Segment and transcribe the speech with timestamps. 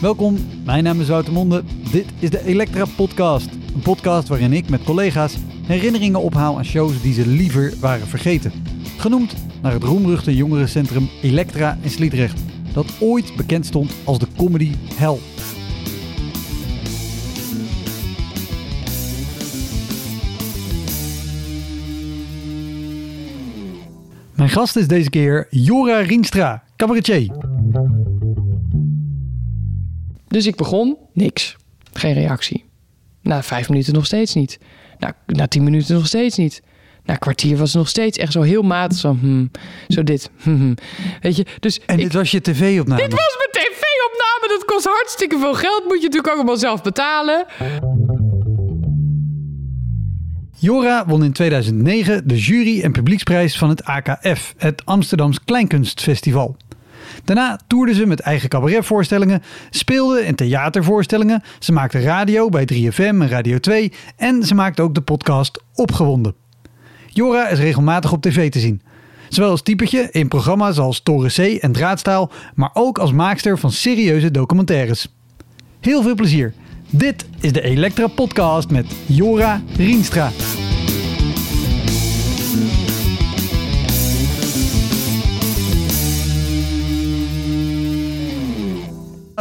[0.00, 1.62] Welkom, mijn naam is Wouter Monde.
[1.92, 3.48] Dit is de Elektra Podcast.
[3.74, 5.36] Een podcast waarin ik met collega's
[5.66, 8.52] herinneringen ophaal aan shows die ze liever waren vergeten.
[8.96, 12.40] Genoemd naar het roemruchte jongerencentrum Elektra in Sliedrecht,
[12.72, 15.18] dat ooit bekend stond als de comedy hell.
[24.36, 27.59] Mijn gast is deze keer Jora Rienstra, cabaretier.
[30.30, 31.56] Dus ik begon, niks.
[31.92, 32.64] Geen reactie.
[33.22, 34.58] Na vijf minuten nog steeds niet.
[34.98, 36.62] Na, na tien minuten nog steeds niet.
[37.04, 38.98] Na een kwartier was het nog steeds echt zo heel matig.
[38.98, 39.50] Zo, hmm,
[39.88, 40.30] zo dit.
[40.42, 40.74] hmm, hmm.
[41.20, 43.00] Weet je, dus En ik- dit was je tv-opname?
[43.02, 44.58] dit was mijn tv-opname.
[44.58, 45.84] Dat kost hartstikke veel geld.
[45.84, 47.46] Moet je natuurlijk allemaal zelf betalen.
[50.58, 56.56] Jora won in 2009 de jury- en publieksprijs van het AKF, het Amsterdams Kleinkunstfestival.
[57.24, 63.28] Daarna toerde ze met eigen cabaretvoorstellingen, speelde in theatervoorstellingen, ze maakte radio bij 3FM en
[63.28, 66.34] Radio 2 en ze maakte ook de podcast Opgewonden.
[67.06, 68.82] Jora is regelmatig op tv te zien.
[69.28, 73.72] Zowel als typetje in programma's als Toren C en Draadstaal, maar ook als maakster van
[73.72, 75.08] serieuze documentaires.
[75.80, 76.54] Heel veel plezier.
[76.90, 80.30] Dit is de Elektra Podcast met Jora Rienstra.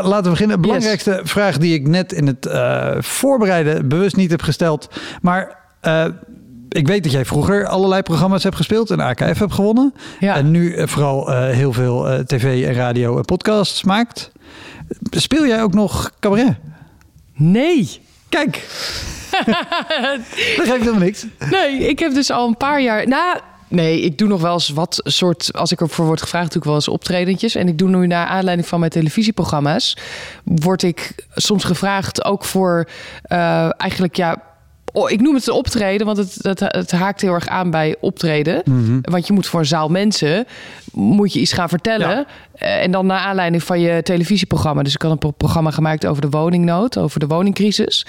[0.03, 0.55] Laten we beginnen.
[0.55, 4.89] De belangrijkste vraag die ik net in het eh, voorbereiden bewust niet heb gesteld.
[5.21, 6.05] Maar eh,
[6.69, 9.93] ik weet dat jij vroeger allerlei programma's hebt gespeeld en AKF hebt gewonnen.
[10.19, 10.35] Ja.
[10.35, 14.31] En nu eh, vooral heel veel tv en radio en podcasts maakt.
[15.09, 16.55] Speel jij ook nog cabaret?
[17.33, 18.01] Nee.
[18.29, 18.67] Kijk.
[19.45, 20.19] dat
[20.55, 21.25] geeft helemaal niks.
[21.49, 23.07] Nee, ik heb dus al een paar jaar...
[23.07, 25.53] Nou, nee, ik doe nog wel eens wat soort...
[25.53, 27.55] Als ik ervoor word gevraagd, doe ik wel eens optredentjes.
[27.55, 29.97] En ik doe nu naar aanleiding van mijn televisieprogramma's...
[30.43, 32.89] word ik soms gevraagd ook voor
[33.21, 34.47] eh, eigenlijk ja...
[34.93, 37.95] Oh, ik noem het een optreden, want het, het, het haakt heel erg aan bij
[37.99, 38.61] optreden.
[39.01, 40.47] Want je moet voor een zaal mensen
[40.93, 42.09] moet je iets gaan vertellen.
[42.09, 42.25] Ja.
[42.55, 44.83] Eh, en dan naar aanleiding van je televisieprogramma.
[44.83, 48.05] Dus ik had een pro- programma gemaakt over de woningnood, over de woningcrisis.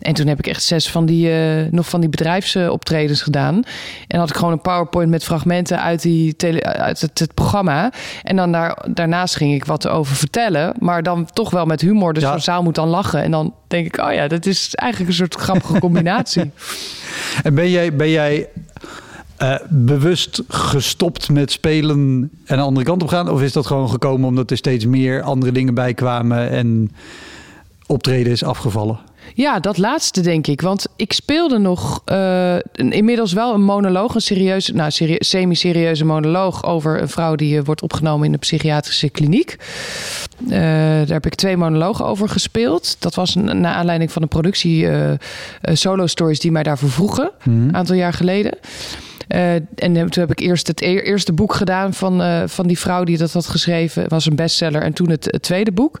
[0.00, 3.62] En toen heb ik echt zes van die, eh, nog van die bedrijfsoptredens gedaan.
[4.08, 7.92] En had ik gewoon een PowerPoint met fragmenten uit, die tele, uit het, het programma.
[8.22, 10.74] En dan daar, daarnaast ging ik wat over vertellen.
[10.78, 12.12] Maar dan toch wel met humor.
[12.12, 12.30] Dus Ja.
[12.30, 13.22] zo'n zaal moet dan lachen.
[13.22, 16.50] En dan denk ik, oh ja, dat is eigenlijk een soort grappige combinatie.
[17.42, 18.48] En ben jij, ben jij
[19.42, 23.28] eh, bewust gestopt met spelen en de andere kant op gaan?
[23.30, 26.92] Of is dat gewoon gekomen omdat er steeds meer andere dingen bij kwamen en
[27.86, 28.98] optreden is afgevallen?
[29.34, 30.60] Ja, dat laatste denk ik.
[30.60, 36.64] Want ik speelde nog een- inmiddels wel een monoloog, een serieuze, nou, serie- semi-serieuze monoloog
[36.64, 39.56] over een vrouw die eh, wordt opgenomen in de psychiatrische kliniek.
[40.38, 42.96] Daar heb ik twee monologen over gespeeld.
[42.98, 44.88] Dat was een, naar aanleiding van een productie
[45.62, 48.58] Solo Stories die mij daarvoor vroegen, een aantal jaar geleden.
[49.32, 52.78] Eh, en toen heb ik eerst het e- eerste boek gedaan van, eh, van die
[52.78, 54.02] vrouw die dat had geschreven.
[54.02, 54.82] Het was een bestseller.
[54.82, 55.98] En toen het, het tweede boek.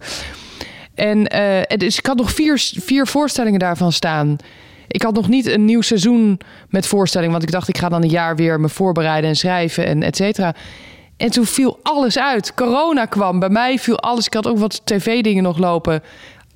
[0.94, 4.36] En eh, dus ik had nog vier, vier voorstellingen daarvan staan.
[4.88, 7.32] Ik had nog niet een nieuw seizoen met voorstellingen.
[7.32, 10.16] Want ik dacht, ik ga dan een jaar weer me voorbereiden en schrijven en et
[10.16, 10.54] cetera.
[11.16, 12.54] En toen viel alles uit.
[12.54, 13.38] Corona kwam.
[13.38, 14.26] Bij mij viel alles.
[14.26, 16.02] Ik had ook wat tv-dingen nog lopen.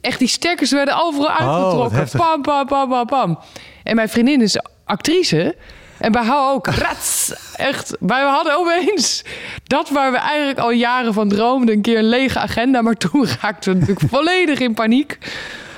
[0.01, 2.19] Echt, die stekkers werden overal wat uitgetrokken.
[2.19, 3.39] pam, pam, pam, pam, pam.
[3.83, 5.57] En mijn vriendin is actrice.
[5.99, 6.67] En bij haar ook.
[6.67, 7.33] Rats.
[7.57, 7.97] Echt.
[8.01, 9.25] Wij hadden opeens
[9.65, 11.75] dat waar we eigenlijk al jaren van droomden.
[11.75, 12.83] Een keer een lege agenda.
[12.83, 15.19] Maar toen raakten we natuurlijk volledig in paniek.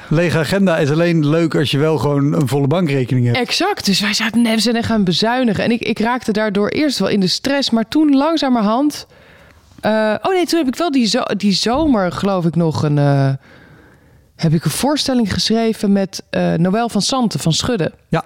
[0.09, 3.39] Lege agenda is alleen leuk als je wel gewoon een volle bankrekening hebt.
[3.39, 3.85] Exact.
[3.87, 5.65] Dus wij zaten zijn echt gaan bezuinigen.
[5.65, 7.71] En ik, ik raakte daardoor eerst wel in de stress.
[7.71, 9.07] Maar toen langzamerhand...
[9.81, 12.99] eh, oh nee, toen heb ik wel die, zo, die zomer, geloof ik, nog een...
[12.99, 13.31] eh,
[14.37, 17.93] heb ik een voorstelling geschreven met eh Noël van Santen van Schudden.
[18.09, 18.25] Ja,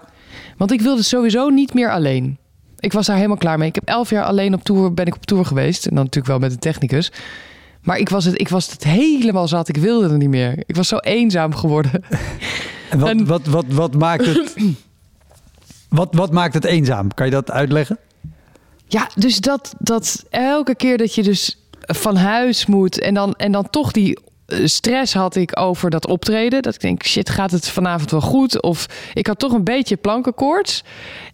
[0.57, 2.39] Want ik wilde sowieso niet meer alleen.
[2.79, 3.69] Ik was daar helemaal klaar mee.
[3.69, 5.87] Ik heb elf jaar alleen op tour, ben ik op tour geweest.
[5.87, 7.13] En dan natuurlijk wel met een technicus.
[7.83, 9.69] Maar ik was het, ik was het helemaal zat.
[9.69, 10.63] Ik wilde er niet meer.
[10.67, 12.05] Ik was zo eenzaam geworden.
[12.91, 14.55] en wat, En- wat, wat, wat maakt het...
[15.89, 17.15] Wat, wat maakt het eenzaam?
[17.15, 17.99] Kan je dat uitleggen?
[18.87, 23.53] Ja, dus dat, dat elke keer dat je dus van huis moet en dan, en
[23.53, 26.63] dan toch die stress had ik over dat optreden.
[26.63, 28.63] Dat ik denk, shit, gaat het vanavond wel goed?
[28.63, 30.85] Of ik had toch een beetje plankenkoorts.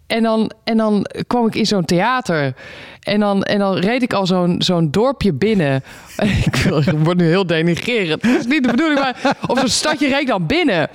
[0.09, 2.53] En dan, en dan kwam ik in zo'n theater.
[2.99, 5.83] En dan, en dan reed ik al zo'n zo'n dorpje binnen.
[6.45, 6.55] ik,
[7.03, 8.21] word nu heel denigrerend.
[8.21, 10.87] Dat is niet de bedoeling, maar op zo'n stadje reed ik dan binnen.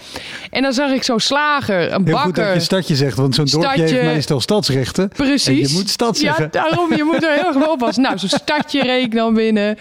[0.51, 2.25] En dan zag ik zo'n slager, een Heel bakker.
[2.25, 5.09] goed dat je stadje zegt, want zo'n dorpje heeft meestal stadsrechten.
[5.09, 5.47] Precies.
[5.47, 6.45] En je moet stad zeggen.
[6.45, 8.03] Ja, daarom, je moet er heel erg mee oppassen.
[8.03, 9.79] Nou, zo'n stadje reed ik dan binnen.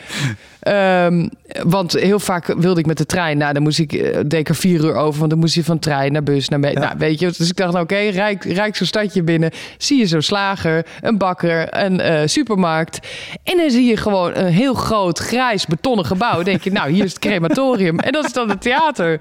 [0.59, 1.27] Ehm,
[1.63, 3.38] want heel vaak wilde ik met de trein.
[3.38, 3.89] Nou, dan moest ik,
[4.30, 5.18] deed ik er vier uur over.
[5.19, 6.59] Want dan moest je van trein naar bus, naar...
[6.59, 9.51] me- Nou, weet je, dus ik dacht, nou, oké, rijk, rijk zo'n stadje binnen.
[9.77, 13.07] Zie je zo'n slager, een bakker, een eh, supermarkt.
[13.43, 16.43] En dan zie je gewoon een heel groot, grijs, betonnen gebouw.
[16.43, 17.99] Denk je, nou, hier is het crematorium.
[17.99, 19.19] En dat is dan het theater.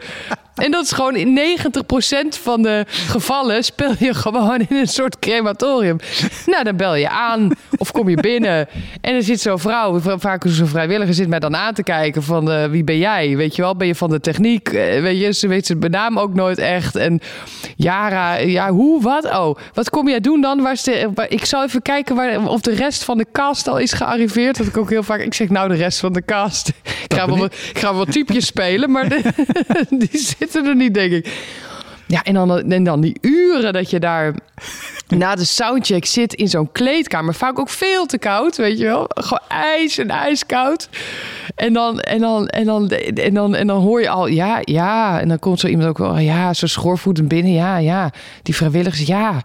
[0.54, 5.18] En dat is gewoon in 90% van de gevallen speel je gewoon in een soort
[5.18, 5.96] crematorium.
[6.46, 8.68] Nou, dan bel je aan of kom je binnen.
[9.00, 12.50] En er zit zo'n vrouw, vaak zo'n vrijwilliger, zit mij dan aan te kijken van
[12.50, 13.36] eh, wie ben jij?
[13.36, 14.68] Weet je wel, ben je van de techniek?
[14.68, 16.96] Eh, weet je, ze weet zijn naam ook nooit echt.
[16.96, 17.20] En
[17.76, 19.24] Jara, ja, hoe, wat?
[19.24, 20.62] Oh, wat kom jij doen dan?
[20.62, 23.68] Waar is de, waar- ik zal even kijken waar, of de rest van de cast
[23.68, 24.56] al is gearriveerd.
[24.58, 26.68] Dat ik ook heel vaak, ik zeg nou de rest van de cast.
[27.08, 29.20] Ik ga, ben wel, ik ga wel typjes spelen, maar de,
[30.08, 31.26] die zitten er niet, denk ik.
[32.12, 34.34] Ja, en dan, en dan die uren dat je daar
[35.08, 37.34] na de soundcheck zit in zo'n kleedkamer.
[37.34, 39.04] Vaak ook veel te koud, weet je wel.
[39.08, 40.88] Gewoon ijs en ijskoud.
[41.54, 45.20] En dan, en dan, en dan, en dan, en dan hoor je al, ja, ja.
[45.20, 47.52] En dan komt zo iemand ook wel, ja, zo schoorvoetend binnen.
[47.52, 48.10] Ja, ja.
[48.42, 49.42] Die vrijwilligers, ja.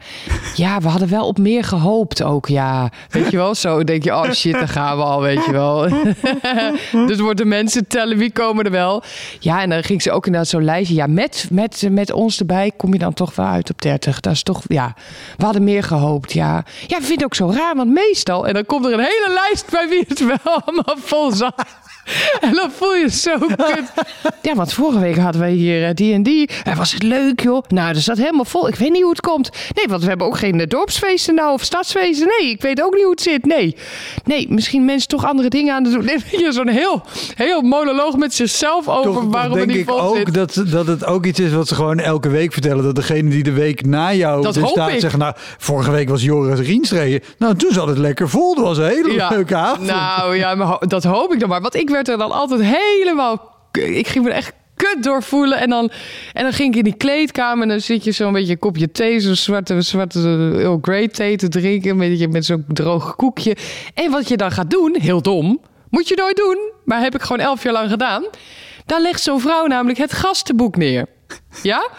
[0.56, 2.92] Ja, we hadden wel op meer gehoopt ook, ja.
[3.10, 5.88] Weet je wel, zo denk je, oh shit, daar gaan we al, weet je wel.
[7.08, 9.04] dus worden de mensen tellen, wie komen er wel.
[9.40, 10.96] Ja, en dan ging ze ook inderdaad zo'n lijstje.
[10.96, 14.20] Ja, met, met, met ons erbij kom je dan toch wel uit op 30.
[14.20, 14.94] Dat is toch, ja,
[15.38, 16.64] we hadden meer gehoopt, ja.
[16.88, 18.48] Ja, ik vind het ook zo raar, want meestal...
[18.48, 21.66] En dan komt er een hele lijst bij wie het wel allemaal vol zat.
[22.48, 23.56] En dan voel je zo kut.
[24.42, 26.50] Ja, want vorige week hadden wij hier eh, die en die.
[26.64, 27.64] En was het leuk, joh.
[27.68, 28.68] Nou, er zat helemaal vol.
[28.68, 29.50] Ik weet niet hoe het komt.
[29.76, 32.28] Nee, want we hebben ook geen eh, dorpsfeesten nou of stadsfeesten.
[32.40, 33.46] Nee, ik weet ook niet hoe het zit.
[33.46, 33.76] Nee.
[34.24, 36.06] Nee, misschien mensen toch andere dingen aan het doen.
[36.08, 37.02] Nee, je, zo'n heel,
[37.36, 40.34] heel monoloog met zichzelf over Toch, waarom het denk niet ik vol ook zit.
[40.34, 42.84] dat, dat het ook iets is wat ze gewoon elke week vertellen.
[42.84, 45.00] Dat degene die de week na jou Dat er hoop staat ik.
[45.00, 45.20] zeggen...
[45.20, 47.22] Nou, vorige week was Joris Rienstreden.
[47.38, 48.56] Nou, toen zat het lekker vol.
[48.56, 49.88] Dat was een hele leuke avond.
[49.88, 51.62] Nou ja, maar dat hoop ik dan maar.
[51.62, 53.56] Want ik er dan altijd helemaal...
[53.72, 55.58] Ik ging me echt kut doorvoelen.
[55.58, 55.92] En dan,
[56.34, 58.92] en dan ging ik in die kleedkamer en dan zit je zo'n beetje een kopje
[58.92, 60.20] thee, zo'n zwarte, zwarte
[60.58, 61.92] Earl Grey thee te drinken.
[61.92, 63.56] Een beetje met zo'n droog koekje.
[63.94, 67.22] En wat je dan gaat doen, heel dom, moet je nooit doen, maar heb ik
[67.22, 68.26] gewoon elf jaar lang gedaan.
[68.86, 71.06] Dan legt zo'n vrouw namelijk het gastenboek neer.
[71.64, 71.90] Ja?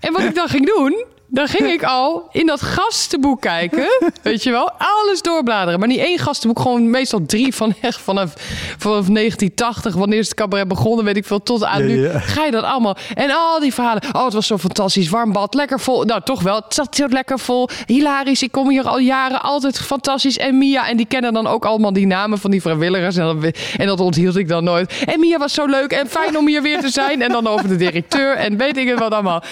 [0.00, 1.04] En wat ik dan ging doen,
[1.36, 3.86] dan ging ik al in dat gastenboek kijken.
[4.22, 4.70] Weet je wel?
[4.78, 5.78] Alles doorbladeren.
[5.78, 8.32] Maar niet één gastenboek, gewoon meestal drie van echt vanaf,
[8.78, 9.94] vanaf 1980.
[9.94, 12.02] Wanneer is het cabaret begonnen, weet ik veel, tot aan Ja, nu.
[12.02, 12.18] ja.
[12.18, 12.96] Ga je dat allemaal.
[13.14, 14.02] En al die verhalen.
[14.12, 15.08] Oh, het was zo fantastisch.
[15.08, 16.04] Warm bad, lekker vol.
[16.04, 16.54] Nou, toch wel.
[16.56, 17.68] Het zat zo lekker vol.
[17.86, 18.42] Hilarisch.
[18.42, 19.42] Ik kom hier al jaren.
[19.42, 20.38] Altijd fantastisch.
[20.38, 20.88] En Mia.
[20.88, 23.16] En die kennen dan ook allemaal die namen van die vrijwilligers.
[23.16, 24.92] En, dan, en dat onthield ik dan nooit.
[25.06, 25.92] En Mia was zo leuk.
[25.92, 27.22] En fijn om hier weer te zijn.
[27.22, 28.36] En dan over de directeur.
[28.36, 29.42] En weet ik het wat allemaal.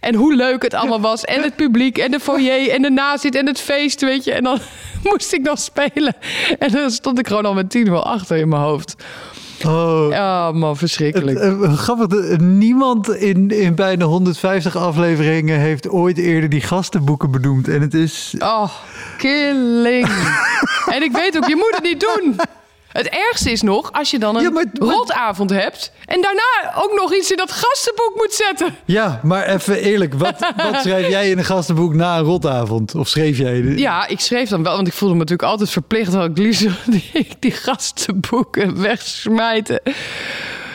[0.00, 1.24] En hoe leuk het allemaal was.
[1.34, 1.98] En het publiek.
[1.98, 2.70] En de foyer.
[2.70, 3.34] En de nazit.
[3.34, 4.00] En het feest.
[4.00, 4.32] Weet je.
[4.32, 4.58] En dan
[5.10, 6.16] moest ik nog spelen.
[6.58, 8.96] En dan stond ik gewoon al met tien wel achter in mijn hoofd.
[9.66, 11.38] Oh, Ja, man, verschrikkelijk.
[11.38, 17.30] Eh, eh, grappig, dat niemand in, in bijna 150 afleveringen heeft ooit eerder die gastenboeken
[17.30, 17.68] benoemd.
[17.68, 18.34] En het is...
[18.38, 18.70] Oh,
[19.18, 20.08] killing.
[20.94, 22.36] en ik weet ook, je moet het niet doen.
[22.94, 25.92] Het ergste is nog, als je dan een Ja, maar- maar- rotavond hebt...
[26.04, 28.74] en daarna ook nog iets in dat gastenboek moet zetten.
[28.84, 30.14] Ja, maar even eerlijk.
[30.14, 30.38] Wat,
[30.72, 32.94] wat schrijf jij in een gastenboek na een rotavond?
[32.94, 33.62] Of schreef jij...
[33.62, 36.12] de- Ja, ik schreef dan wel, want ik voelde me natuurlijk altijd verplicht...
[36.12, 36.66] dat ik liefst
[37.12, 39.80] die, die gastenboeken wegsmijten.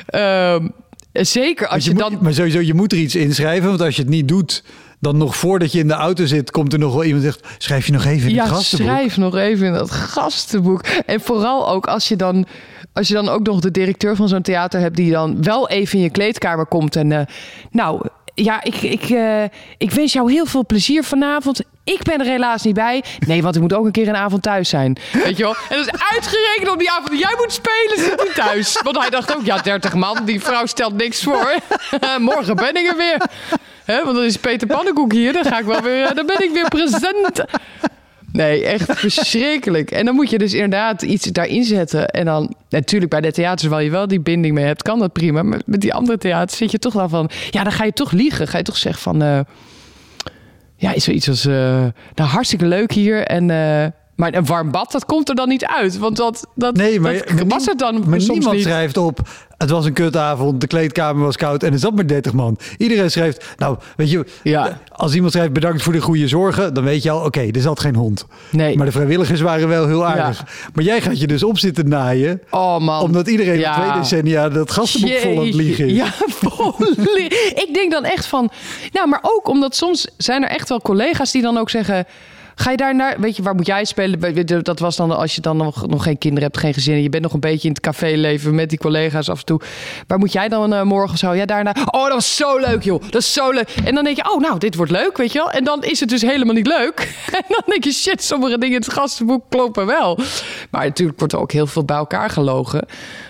[0.05, 0.67] Ehm,
[1.13, 2.17] zeker als je, je dan...
[2.21, 3.67] maar sowieso, je moet er iets inschrijven.
[3.69, 4.63] Want als je het niet doet,
[4.99, 6.51] dan nog voordat je in de auto zit...
[6.51, 7.47] komt er nog wel iemand zegt...
[7.57, 8.87] schrijf je nog even in Ja, het gastenboek.
[8.87, 10.81] schrijf nog even in dat gastenboek.
[11.05, 12.45] En vooral ook als je dan,
[12.93, 14.95] als je dan ook nog de directeur van zo'n theater hebt...
[14.95, 17.11] die dan wel even in je kleedkamer komt en...
[17.11, 17.21] eh,
[17.71, 18.01] nou,
[18.33, 19.43] ja, ik, ik, eh,
[19.77, 21.61] ik wens jou heel veel plezier vanavond.
[21.83, 23.03] Ik ben er helaas niet bij.
[23.27, 24.97] Nee, want ik moet ook een keer een avond thuis zijn.
[25.23, 25.55] Weet je wel?
[25.69, 28.81] En dat is uitgerekend op die avond jij moet spelen, zit hij thuis.
[28.83, 31.53] Want hij dacht ook, ja, 30 man, die vrouw stelt niks voor.
[32.19, 33.21] Morgen ben ik er weer.
[33.89, 36.49] Hè, want dan is Peter Pannenkoek hier, dan ga ik wel weer, dan ben ik
[36.53, 37.45] weer present.
[38.31, 39.91] Nee, echt verschrikkelijk.
[39.91, 42.07] En dan moet je dus inderdaad iets daarin zetten.
[42.07, 45.13] En dan, natuurlijk bij de theaters waar je wel die binding mee hebt, kan dat
[45.13, 45.43] prima.
[45.43, 47.29] Maar met die andere theaters zit je toch wel van...
[47.49, 48.47] Ja, dan ga je toch liegen.
[48.47, 49.21] Ga je toch zeggen van...
[49.21, 49.39] eh,
[50.75, 51.45] ja, is zoiets als...
[51.45, 51.53] eh,
[52.15, 53.23] nou, hartstikke leuk hier.
[53.23, 53.85] En, eh,
[54.19, 55.97] Maar een warm bad, dat komt er dan niet uit.
[55.97, 58.63] Want dat, dat, Nee, maar, dat maar was het dan Maar niemand niet.
[58.63, 59.19] schrijft op.
[59.57, 62.57] Het was een kutavond, de kleedkamer was koud en er zat maar 30 man.
[62.77, 64.79] Iedereen schrijft, nou, weet je, Ja.
[64.91, 67.79] als iemand schrijft bedankt voor de goede zorgen, dan weet je al, oké, er zat
[67.79, 68.25] geen hond.
[68.51, 68.77] Nee.
[68.77, 70.43] Maar de vrijwilligers waren wel heel aardig.
[70.73, 73.01] Maar jij gaat je dus op zitten naaien, Oh man.
[73.01, 73.75] omdat iedereen Ja.
[73.75, 75.95] twee decennia dat gastenboek vol aan het liegen is.
[75.95, 76.75] Ja, vol
[77.55, 78.51] Ik denk dan echt van...
[78.91, 82.05] Nou, maar ook omdat soms zijn er echt wel collega's die dan ook zeggen...
[82.59, 84.63] Ga je daar naar, weet je, waar moet jij spelen?
[84.63, 86.93] Dat was dan als je dan nog, nog geen kinderen hebt, geen gezin.
[86.93, 89.61] en Je bent nog een beetje in het caféleven met die collega's af en toe.
[90.07, 91.33] Waar moet jij dan eh, morgen zo?
[91.33, 91.75] Ja, daarna.
[91.85, 93.01] Oh, dat was zo leuk, joh.
[93.01, 93.69] Dat is zo leuk.
[93.83, 95.51] En dan denk je, oh, nou, dit wordt leuk, weet je wel.
[95.51, 96.97] En dan is het dus helemaal niet leuk.
[97.39, 100.19] En dan denk je, shit, sommige dingen in het gastenboek kloppen wel.
[100.71, 102.85] Maar natuurlijk wordt er ook heel veel bij elkaar gelogen.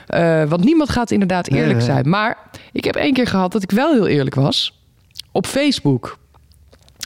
[0.08, 1.86] Eh, want niemand gaat inderdaad eerlijk Nee.
[1.86, 2.10] zijn.
[2.10, 2.38] Maar
[2.72, 4.80] ik heb één keer gehad dat ik wel heel eerlijk was.
[5.32, 6.18] Op Facebook.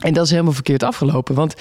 [0.03, 1.35] En dat is helemaal verkeerd afgelopen.
[1.35, 1.53] Want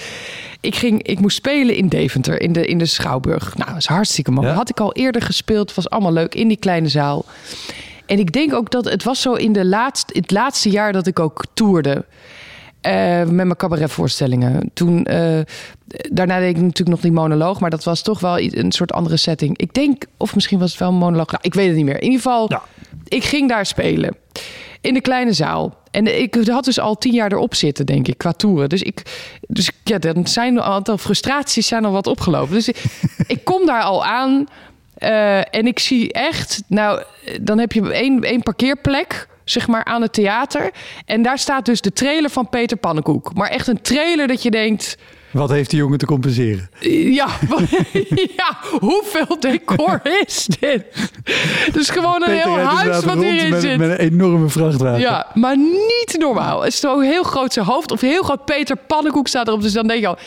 [0.61, 3.55] ik, ging, ik moest spelen in Deventer, in de, in de Schouwburg.
[3.57, 4.47] Nou, dat is hartstikke mooi.
[4.47, 4.53] Ja.
[4.53, 5.73] Had ik al eerder gespeeld.
[5.73, 7.25] was allemaal leuk in die kleine zaal.
[8.05, 11.07] En ik denk ook dat het was zo in de laatste, het laatste jaar dat
[11.07, 12.05] ik ook toerde.
[12.81, 14.69] eh, met mijn cabaretvoorstellingen.
[14.73, 15.39] Toen, eh,
[16.11, 19.17] daarna deed ik natuurlijk nog die monoloog, maar dat was toch wel een soort andere
[19.17, 19.57] setting.
[19.57, 21.31] Ik denk, of misschien was het wel een monoloog.
[21.31, 21.95] Nou, ik weet het niet meer.
[21.95, 22.61] In ieder geval, Ja.
[23.13, 24.15] Ik ging daar spelen.
[24.81, 25.81] In de kleine zaal.
[25.91, 28.69] En ik had dus al tien jaar erop zitten, denk ik, qua toeren.
[28.69, 29.01] Dus, ik,
[29.47, 32.53] dus ja, dan zijn een aantal frustraties zijn al wat opgelopen.
[32.53, 32.83] Dus ik,
[33.27, 34.47] ik kom daar al aan.
[34.97, 37.03] eh, en ik zie echt, nou,
[37.41, 40.71] dan heb je één, één parkeerplek, zeg maar, aan het theater.
[41.05, 43.33] En daar staat dus de trailer van Peter Pannenkoek.
[43.33, 44.97] Maar echt een trailer dat je denkt,
[45.33, 46.69] Wat heeft die jongen te compenseren?
[46.79, 47.27] ja,
[48.37, 50.85] ja, hoeveel decor is dit?
[51.73, 53.77] Dus gewoon een Peter heel huis wat hierin met, zit.
[53.77, 54.99] met een enorme vrachtwagen.
[54.99, 56.61] Ja, maar niet normaal.
[56.63, 57.91] Het is zo heel groot zijn hoofd.
[57.91, 59.61] Of heel groot Peter Pannenkoek staat erop.
[59.61, 60.17] Dus dan denk je al...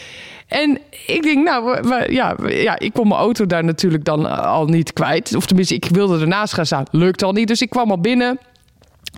[0.46, 4.92] En ik denk, nou, ja, ja, ik kon mijn auto daar natuurlijk dan al niet
[4.92, 5.34] kwijt.
[5.34, 6.84] Of tenminste, ik wilde ernaast gaan staan.
[6.90, 7.48] Lukt al niet.
[7.48, 8.38] Dus ik kwam al binnen.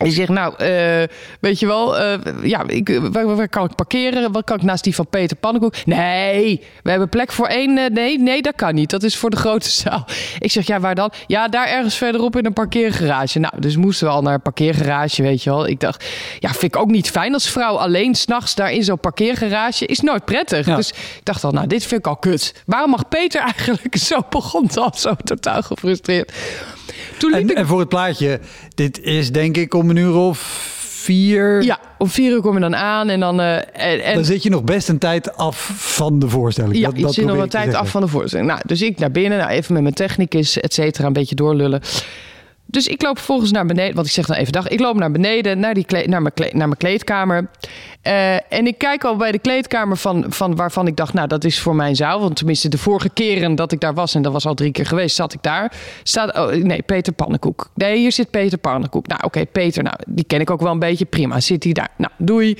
[0.04, 1.02] Je zegt, nou, eh,
[1.40, 4.32] weet je wel, eh, ja, ik, waar, waar kan ik parkeren?
[4.32, 5.74] Wat kan ik naast die van Peter Pannenkoek?
[5.84, 7.78] Nee, we hebben plek voor één.
[7.78, 8.90] eh, nee, nee, dat kan niet.
[8.90, 10.06] Dat is voor de grote zaal.
[10.38, 11.12] Ik zeg, ja, waar dan?
[11.26, 13.38] Ja, daar ergens verderop in een parkeergarage.
[13.38, 15.66] Nou, dus moesten we al naar een parkeergarage, weet je wel.
[15.68, 16.04] Ik dacht,
[16.38, 19.86] ja, vind ik ook niet fijn als vrouw alleen s'nachts daar in zo'n parkeergarage.
[19.86, 20.66] Is nooit prettig.
[20.66, 20.76] Ja.
[20.76, 22.54] Dus ik dacht al, nou, dit vind ik al kut.
[22.66, 26.32] Waarom mag Peter eigenlijk zo begon al zo totaal gefrustreerd?
[27.18, 28.40] Toen En, ik en voor het plaatje,
[28.74, 30.38] dit is denk ik om een uur of
[30.78, 31.62] vier.
[31.62, 33.40] Ja, om vier uur kom je dan aan en dan...
[33.40, 36.76] eh, en, en, Dan zit je nog best een tijd af van de voorstelling.
[36.76, 37.80] ja, dat, je dat zit nog een tijd zeggen.
[37.80, 38.48] af van de voorstelling.
[38.48, 41.80] Nou, dus ik naar binnen, nou, even met mijn technicus, et cetera, een beetje doorlullen.
[42.70, 44.68] Dus ik loop vervolgens naar beneden, want ik zeg dan even dag.
[44.68, 47.48] Ik loop naar beneden, naar, die naar, mijn, naar mijn kleedkamer.
[48.02, 51.44] Eh, en ik kijk al bij de kleedkamer van, van waarvan ik dacht, nou, dat
[51.44, 52.20] is voor mijn zaal.
[52.20, 54.86] Want tenminste, de vorige keren dat ik daar was, en dat was al drie keer
[54.86, 55.72] geweest, zat ik daar.
[56.02, 57.70] Staat, oh, nee, Peter Pannenkoek.
[57.74, 59.06] Nee, hier zit Peter Pannenkoek.
[59.06, 61.04] Nou, oké, Peter, nou, die ken ik ook wel een beetje.
[61.04, 61.90] Prima, zit hij daar.
[61.96, 62.58] Nou, doei.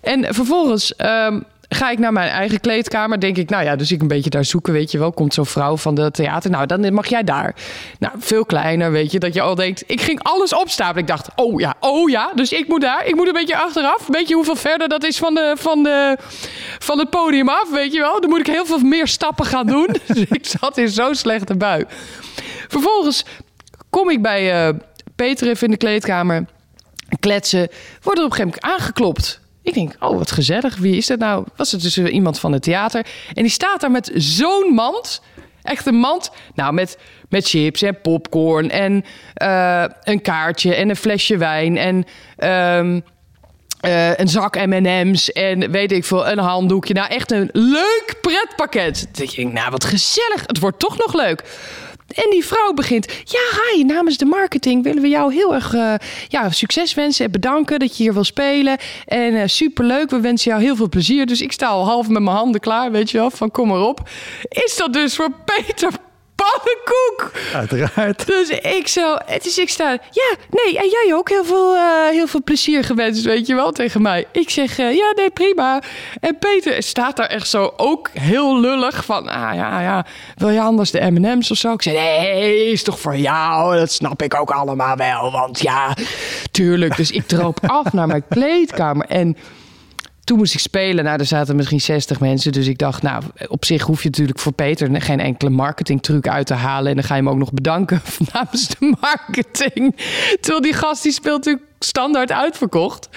[0.00, 3.20] En vervolgens ehm, ga ik naar mijn eigen kleedkamer.
[3.20, 5.12] Denk ik, nou ja, dus ik een beetje daar zoeken, weet je wel.
[5.12, 6.50] Komt zo'n vrouw van de theater.
[6.50, 7.54] Nou, dan mag jij daar.
[7.98, 9.18] Nou, veel kleiner, weet je.
[9.18, 11.00] Dat je al denkt, ik ging alles opstapelen.
[11.00, 12.32] Ik dacht, oh ja, oh ja.
[12.34, 13.06] Dus ik moet daar.
[13.06, 14.06] Ik moet een beetje achteraf.
[14.06, 16.16] Weet je hoeveel verder dat is van, de, van, de,
[16.78, 18.20] van het podium af, weet je wel.
[18.20, 19.86] Dan moet ik heel veel meer stappen gaan doen.
[20.06, 21.84] dus ik zat in zo'n slechte bui.
[22.68, 23.24] Vervolgens
[23.90, 24.74] kom ik bij eh,
[25.16, 26.44] Peter even in de kleedkamer
[27.20, 27.68] kletsen.
[28.02, 29.40] Wordt op een gegeven moment aangeklopt.
[29.68, 30.76] Ik denk, oh wat gezellig.
[30.76, 31.44] Wie is dat nou?
[31.56, 33.06] Was het dus eh, iemand van het theater?
[33.34, 35.22] En die staat daar met zo'n mand.
[35.62, 36.30] Echt een mand.
[36.54, 36.98] Nou, met,
[37.28, 42.04] met chips en popcorn en eh, een kaartje en een flesje wijn en...
[42.36, 43.00] ehm,
[43.80, 46.94] eh, een zak M&M's en weet ik veel, een handdoekje.
[46.94, 49.08] Nou, echt een leuk pretpakket.
[49.14, 50.42] Ik denk, nou, wat gezellig.
[50.46, 51.42] Het wordt toch nog leuk.
[52.14, 53.40] En die vrouw begint, ja,
[53.72, 55.94] hi, namens de marketing willen we jou heel erg eh,
[56.28, 58.78] ja, succes wensen en bedanken dat je hier wil spelen.
[59.04, 61.26] En eh, superleuk, we wensen jou heel veel plezier.
[61.26, 63.82] Dus ik sta al half met mijn handen klaar, weet je wel, van kom maar
[63.82, 64.08] op.
[64.48, 65.90] Is dat dus voor Peter
[66.38, 67.30] Pannenkoek?
[67.54, 68.26] Uiteraard.
[68.26, 72.26] Dus ik zo, dus ik sta, ja, nee, en jij ook heel veel, eh, heel
[72.26, 74.26] veel plezier gewenst, weet je wel, tegen mij.
[74.32, 75.82] Ik zeg, eh, ja, nee, prima.
[76.20, 80.60] En Peter staat daar echt zo ook heel lullig van, ah ja, ja, wil je
[80.60, 81.72] anders de M&M's of zo?
[81.72, 85.94] Ik zeg, nee, is toch voor jou, dat snap ik ook allemaal wel, want ja,
[86.50, 86.96] tuurlijk.
[86.96, 89.36] Dus ik droop af naar mijn kleedkamer en
[90.28, 91.04] toen moest ik spelen.
[91.04, 92.52] Nou, er zaten misschien 60 mensen.
[92.52, 96.46] Dus ik dacht, nou, op zich hoef je natuurlijk voor Peter geen enkele marketingtruc uit
[96.46, 96.90] te halen.
[96.90, 98.00] En dan ga je hem ook nog bedanken
[98.32, 99.96] namens de marketing.
[100.40, 103.08] Terwijl die gast die speelt natuurlijk standaard uitverkocht.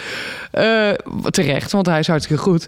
[0.51, 0.91] Eh,
[1.29, 2.67] terecht, want hij is hartstikke goed.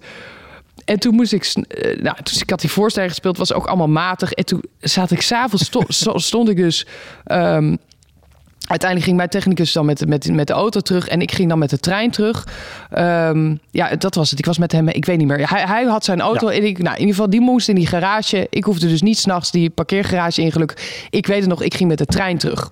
[0.85, 3.87] En toen moest ik, uh, nou, toen ik had die voorstelling gespeeld, was ook allemaal
[3.87, 4.31] matig.
[4.31, 5.81] En toen zat ik s'avonds, sto,
[6.19, 6.87] stond ik dus
[7.25, 7.77] um,
[8.67, 11.59] Uiteindelijk ging mijn technicus dan met, met, met de auto terug en ik ging dan
[11.59, 12.47] met de trein terug.
[12.97, 14.39] Um, ja, dat was het.
[14.39, 15.49] Ik was met hem, ik weet niet meer.
[15.49, 17.87] Hij, hij had zijn auto en ik, nou, in ieder geval, die moest in die
[17.87, 18.47] garage.
[18.49, 21.05] Ik hoefde dus niet s'nachts die parkeergarage in geluk.
[21.09, 22.71] Ik weet het nog, ik ging met de trein terug.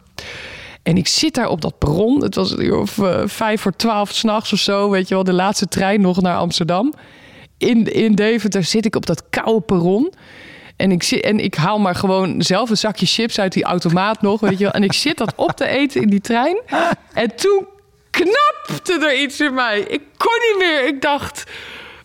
[0.83, 2.23] En ik zit daar op dat perron.
[2.23, 4.89] Het was of uh, vijf voor twaalf s'nachts of zo.
[4.89, 6.93] Weet je wel, de laatste trein nog naar Amsterdam.
[7.57, 10.13] In, in Deventer zit ik op dat koude perron.
[10.81, 14.21] En ik, zit, en ik haal maar gewoon zelf een zakje chips uit die automaat
[14.21, 14.73] nog, weet je wel.
[14.73, 16.61] En ik zit dat op te eten in die trein.
[17.13, 17.65] En toen
[18.09, 19.79] knapte er iets in mij.
[19.79, 20.87] Ik kon niet meer.
[20.87, 21.43] Ik dacht...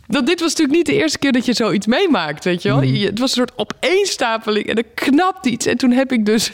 [0.09, 2.83] Dat dit was natuurlijk niet de eerste keer dat je zoiets meemaakt, weet je wel.
[2.83, 2.95] Mm.
[2.95, 5.67] Het was een soort opeenstapeling en er knapt iets.
[5.67, 6.53] En toen heb ik dus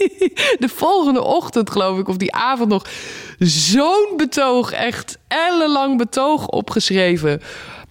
[0.64, 2.86] de volgende ochtend, geloof ik, of die avond nog...
[3.38, 7.42] zo'n betoog, echt ellenlang betoog opgeschreven...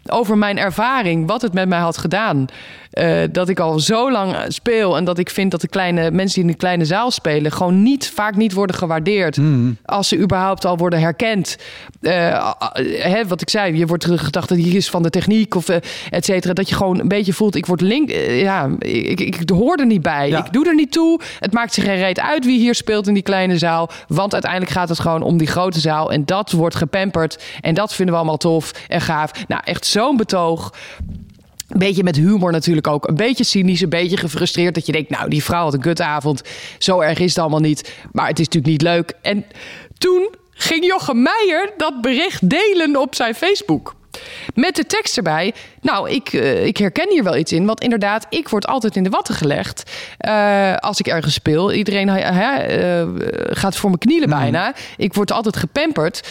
[0.05, 2.48] over mijn ervaring, wat het met mij had gedaan.
[2.99, 6.33] Uh, dat ik al zo lang speel en dat ik vind dat de kleine mensen
[6.33, 9.77] die in de kleine zaal spelen gewoon niet vaak niet worden gewaardeerd mm.
[9.85, 11.57] als ze überhaupt al worden herkend.
[12.01, 15.69] Uh, hè, wat ik zei, je wordt teruggedacht dat hier is van de techniek of
[15.69, 15.75] uh,
[16.09, 16.53] et cetera.
[16.53, 19.85] Dat je gewoon een beetje voelt, ik word link, ja, ik, ik, ik hoor er
[19.85, 20.29] niet bij.
[20.29, 21.19] Ik doe er niet toe.
[21.39, 24.71] Het maakt zich geen reet uit wie hier speelt in die kleine zaal, want uiteindelijk
[24.71, 28.19] gaat het gewoon om die grote zaal en dat wordt gepamperd en dat vinden we
[28.19, 29.31] allemaal tof en gaaf.
[29.47, 30.73] Nou, echt zo'n betoog.
[31.67, 33.07] Een beetje met humor natuurlijk ook.
[33.07, 34.75] Een beetje cynisch, een beetje gefrustreerd.
[34.75, 36.41] Dat je denkt, nou, die vrouw had een kutavond.
[36.77, 37.93] Zo erg is het allemaal niet.
[38.12, 39.13] Maar het is natuurlijk niet leuk.
[39.22, 39.45] En
[39.98, 43.95] toen ging Jochem Meijer dat bericht delen op zijn Facebook.
[44.53, 45.53] Met de tekst erbij.
[45.81, 47.65] Nou, ik, uh, ik herken hier wel iets in.
[47.65, 49.91] Want inderdaad, ik word altijd in de watten gelegd.
[50.27, 51.74] Uh, als ik ergens speel.
[51.74, 53.03] Iedereen uh,
[53.50, 54.36] gaat voor mijn knielen mm.
[54.36, 54.74] bijna.
[54.98, 56.27] Ik word altijd gepamperd.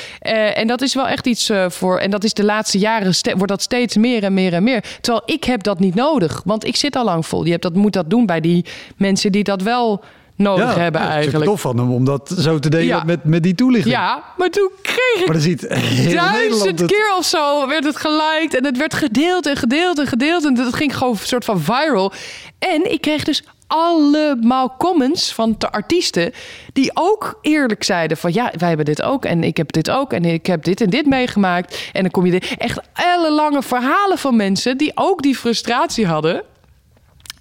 [0.55, 1.99] en dat is wel echt iets voor.
[1.99, 4.85] En dat is de laatste jaren wordt dat steeds meer en meer en meer.
[5.01, 6.43] Terwijl ik heb dat niet nodig.
[6.45, 7.45] Want ik zit al lang vol.
[7.45, 8.65] Je hebt dat, moet dat doen bij die
[8.97, 10.05] mensen die dat wel
[10.37, 11.45] nodig hebben ja, eigenlijk.
[11.45, 13.95] tof van hem om dat zo te delen met, met die toelichting.
[13.95, 15.69] Ja, maar toen kreeg ik maar ziet
[16.13, 16.91] duizend het...
[16.91, 20.55] keer of zo werd het geliked en het werd gedeeld en gedeeld en gedeeld en
[20.55, 22.13] dat ging gewoon een soort van viral.
[22.59, 26.33] En ik kreeg dus allemaal comments van de artiesten
[26.73, 30.13] die ook eerlijk zeiden van ja, wij hebben dit ook en ik heb dit ook
[30.13, 34.19] en ik heb dit en dit meegemaakt en dan kom je dit echt ellenlange verhalen
[34.19, 36.43] van mensen die ook die frustratie hadden.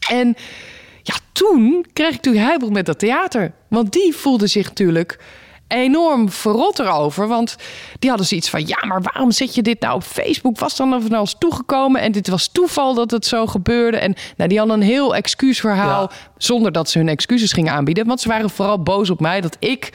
[0.10, 0.36] En
[1.04, 3.54] ja, toen kreeg ik natuurlijk heibel met dat theater.
[3.68, 5.20] Want die voelde zich natuurlijk
[5.68, 7.28] enorm verrot erover.
[7.28, 7.56] Want
[8.00, 10.60] die hadden zoiets van: ja, maar waarom zet je dit nou op Facebook?
[10.60, 12.02] Was dan of nou eens toegekomen?
[12.02, 13.98] En dit was toeval dat het zo gebeurde.
[13.98, 16.12] En nou, die hadden een heel excuusverhaal.
[16.38, 18.08] Zonder dat ze hun excuses gingen aanbieden.
[18.08, 19.92] Want ze waren vooral boos op mij dat ik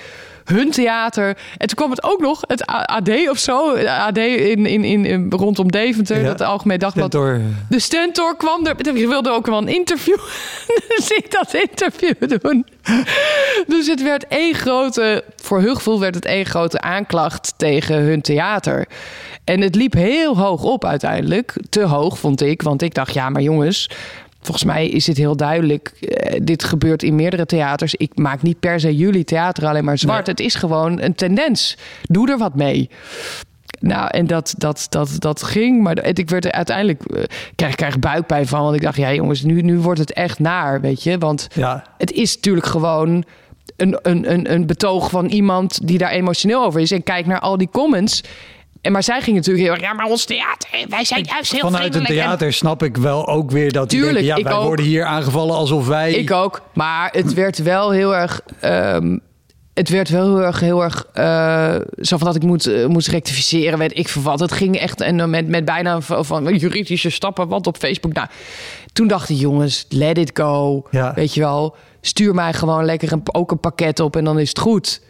[0.48, 1.36] hun theater.
[1.56, 3.76] En toen kwam het ook nog, het AD of zo.
[3.76, 6.26] AD in, in, in, rondom Deventer, ja.
[6.26, 7.10] dat Algemeen Dagblad.
[7.10, 7.40] Stentor.
[7.68, 8.96] De Stentor kwam er.
[8.96, 10.18] Ik wilde ook wel een interview.
[10.96, 12.66] dus ik dat interview doen.
[13.66, 18.20] dus het werd één grote, voor hun gevoel werd het één grote aanklacht tegen hun
[18.20, 18.86] theater.
[19.44, 21.54] En het liep heel hoog op uiteindelijk.
[21.70, 23.90] Te hoog vond ik, want ik dacht, ja, maar jongens,
[24.40, 25.92] Volgens mij is het heel duidelijk.
[26.00, 27.94] Uh, dit gebeurt in meerdere theaters.
[27.94, 30.26] Ik maak niet per se jullie theater alleen maar zwart.
[30.26, 31.76] Het is gewoon een tendens.
[32.02, 32.90] Doe er wat mee.
[33.80, 35.82] Nou, en dat, dat, dat, dat ging.
[35.82, 37.02] Maar ik werd er uiteindelijk.
[37.06, 37.22] Uh,
[37.54, 38.62] krijg, krijg buikpijn van.
[38.62, 40.80] Want ik dacht, ja, jongens, nu, nu wordt het echt naar.
[40.80, 41.18] Weet je?
[41.18, 41.84] Want ja.
[41.98, 43.24] het is natuurlijk gewoon.
[43.76, 46.90] Een, een, een, een betoog van iemand die daar emotioneel over is.
[46.90, 48.22] En kijk naar al die comments.
[48.80, 51.60] En maar zij ging natuurlijk heel erg, ja, maar ons theater, wij zijn juist heel
[51.60, 54.66] Vanuit een theater snap ik wel ook weer dat Tuurlijk, denken, ja, wij ook.
[54.66, 56.12] worden hier aangevallen alsof wij...
[56.12, 58.40] Ik ook, maar het werd wel heel erg...
[58.64, 59.20] Um,
[59.74, 63.08] het werd wel heel erg, heel erg uh, zo van dat ik moet, uh, moest
[63.08, 64.40] rectificeren, weet ik vervat.
[64.40, 68.12] Het ging echt en met, met bijna van, van juridische stappen, want op Facebook.
[68.12, 68.28] Nou,
[68.92, 70.86] toen dachten jongens, let it go.
[70.90, 71.12] Ja.
[71.14, 74.48] Weet je wel, stuur mij gewoon lekker een, ook een pakket op en dan is
[74.48, 75.00] het goed.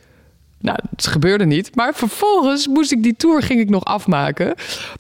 [0.61, 1.77] Nou, het gebeurde niet.
[1.77, 4.55] Maar vervolgens moest ik die tour ging ik nog afmaken.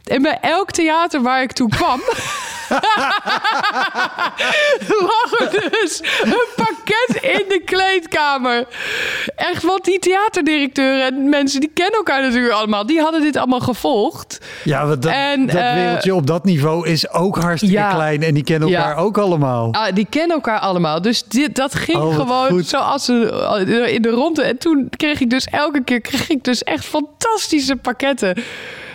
[0.04, 2.00] En bij elk theater waar ik toen kwam...
[5.08, 8.66] lag er dus een pakket in de kleedkamer.
[9.36, 11.60] Echt, want die theaterdirecteuren en mensen...
[11.60, 12.86] die kennen elkaar natuurlijk allemaal.
[12.86, 14.38] Die hadden dit allemaal gevolgd.
[14.64, 18.22] Ja, dat, en, dat uh, wereldje op dat niveau is ook hartstikke ja, klein.
[18.22, 19.02] En die kennen elkaar ja.
[19.02, 19.72] ook allemaal.
[19.72, 21.02] Ah, die kennen elkaar allemaal.
[21.02, 24.42] Dus dit, dat ging oh, gewoon zoals in de ronde.
[24.42, 28.34] En toen kreeg ik dus elke keer kreeg ik dus echt fantastische pakketten.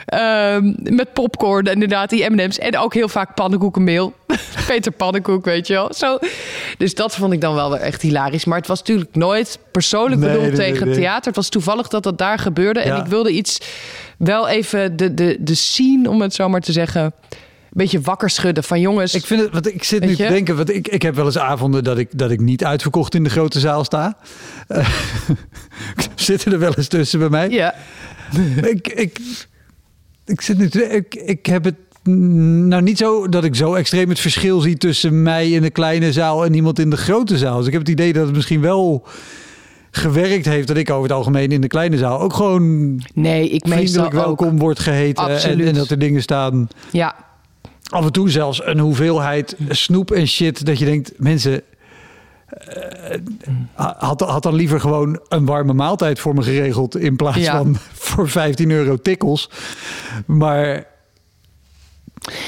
[0.06, 2.60] Um, met popcorn inderdaad die M&M's.
[2.60, 4.14] En ook heel vaak pannenkoekenmeel.
[4.68, 5.94] Peter Pannenkoek, weet je wel.
[5.94, 6.18] Zo.
[6.78, 8.46] Dus dat vond ik dan wel echt hilarisch.
[8.46, 11.26] Maar het was natuurlijk nooit persoonlijk nee, bedoeld nee, tegen nee, theater.
[11.26, 12.80] Het was toevallig dat dat daar gebeurde.
[12.80, 12.86] Ja.
[12.86, 13.62] En ik wilde iets
[14.18, 17.14] wel even de, de, de scene, om het zo maar te zeggen
[17.74, 19.14] beetje wakker schudden van jongens.
[19.14, 21.38] Ik vind het, want ik zit nu te denken, want ik, ik heb wel eens
[21.38, 24.18] avonden dat ik, dat ik niet uitverkocht in de grote zaal sta.
[24.68, 24.90] Eh,
[26.16, 27.50] zitten er wel eens tussen bij mij.
[27.50, 27.76] ja,
[28.62, 29.20] ik, ik,
[30.26, 34.10] ik zit nu te, ik, ik heb het nou niet zo dat ik zo extreem
[34.10, 37.58] het verschil zie tussen mij in de kleine zaal en iemand in de grote zaal.
[37.58, 39.08] Dus ik heb het idee dat het misschien wel
[39.92, 43.68] gewerkt heeft dat ik over het algemeen in de kleine zaal ook gewoon nee, ik
[43.68, 44.26] vriendelijk ook.
[44.26, 46.68] welkom wordt geheten en, en dat er dingen staan.
[46.92, 47.16] Ja,
[47.94, 51.62] Af en toe zelfs een hoeveelheid snoep en shit dat je denkt, mensen.
[52.54, 57.58] Eh, had, had dan liever gewoon een warme maaltijd voor me geregeld in plaats Ja.
[57.58, 57.76] van
[58.10, 59.50] voor 15 euro tikkels.
[60.26, 60.86] Maar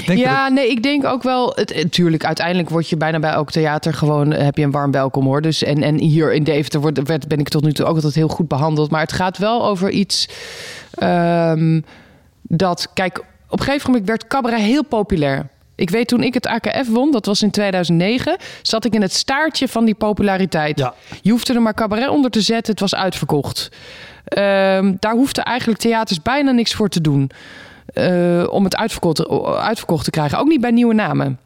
[0.06, 1.52] denk ja, nee, ik denk ook wel.
[1.56, 4.92] Het, natuurlijk, uiteindelijk word je bijna bij elk theater gewoon eh, heb je een warm
[4.92, 5.42] welkom hoor.
[5.42, 8.16] Dus en, en hier in Deventer wordt, werd, ben ik tot nu toe ook altijd
[8.16, 8.92] heel goed behandeld.
[8.92, 10.30] Maar het gaat wel over iets
[10.92, 11.82] ehm,
[12.42, 13.18] dat, kijk,
[13.50, 15.50] op een gegeven moment werd cabaret heel populair.
[15.76, 19.14] Ik weet toen ik het AKF won, dat was in 2009, zat ik in het
[19.14, 20.80] staartje van die populariteit.
[20.80, 20.94] Ja.
[21.22, 23.70] Je hoefde er maar cabaret onder te zetten, het was uitverkocht.
[24.26, 27.30] Ehm, daar hoefden eigenlijk theaters bijna niks voor te doen.
[27.94, 29.28] eh, om het uitverkocht,
[29.60, 30.38] uitverkocht te krijgen.
[30.40, 31.40] Ook niet bij nieuwe namen.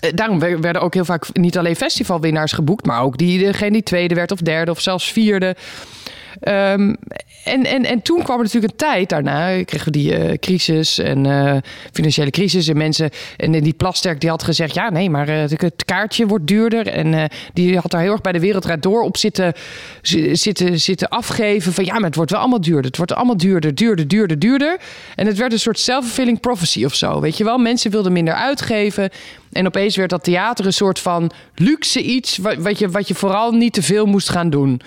[0.00, 3.70] Eh, Daarom wer- werden ook heel vaak niet alleen festivalwinnaars geboekt, maar ook die, degene
[3.70, 5.56] die tweede werd of derde of zelfs vierde.
[6.40, 6.94] Ehm,
[7.44, 10.98] en, en, en toen kwam er natuurlijk een tijd daarna, kregen we die eh, crisis
[10.98, 11.56] en eh,
[11.92, 12.68] financiële crisis.
[12.68, 16.46] En mensen, en die Plasterk die had gezegd: ja, nee, maar eh, het kaartje wordt
[16.46, 16.86] duurder.
[16.86, 19.52] En die had daar heel erg bij de Wereldrijd door op zitten,
[20.02, 21.72] zi- zitten, zitten afgeven.
[21.72, 22.84] Van ja, maar het wordt wel allemaal duurder.
[22.84, 24.78] Het wordt allemaal duurder, duurder, duurder, duurder.
[25.14, 27.20] En het werd een soort self-fulfilling prophecy of zo.
[27.20, 29.10] Weet je wel, mensen wilden minder uitgeven.
[29.52, 33.14] En opeens werd dat theater een soort van luxe iets, wat, wat, je, wat je
[33.14, 34.80] vooral niet te veel moest gaan doen.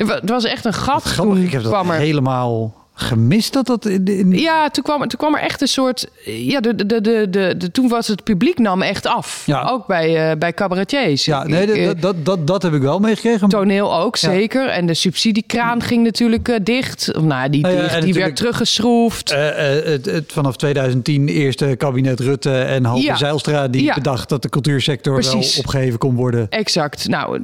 [0.00, 1.02] Er wa- was echt een gat.
[1.02, 1.96] grappig, ik heb dat kwam er.
[1.98, 6.06] helemaal gemist dat dat in, in Ja, toen kwam, toen kwam er echt een soort.
[6.24, 9.42] Ja, de, de, de, de, de, toen was het publiek nam echt af.
[9.46, 9.68] Ja.
[9.70, 11.24] Ook bij, eh, bij cabaretiers.
[11.24, 13.48] ja, nee, ik, eh, dat, dat, dat, dat heb ik wel meegekregen.
[13.48, 14.30] Toneel ook, Ja.
[14.30, 14.68] zeker.
[14.68, 17.16] En de subsidiekraan ging natuurlijk eh, dicht.
[17.16, 19.34] Of, nou, die, Nou ja, die werd teruggeschroefd.
[19.34, 23.16] Het, het, vanaf 2010 eerste kabinet Rutte en Halve Ja.
[23.16, 23.94] Zijlstra die Ja.
[23.94, 25.54] bedacht dat de cultuursector Precies.
[25.54, 26.46] wel opgeheven kon worden.
[26.50, 27.08] Exact.
[27.08, 27.38] Nou,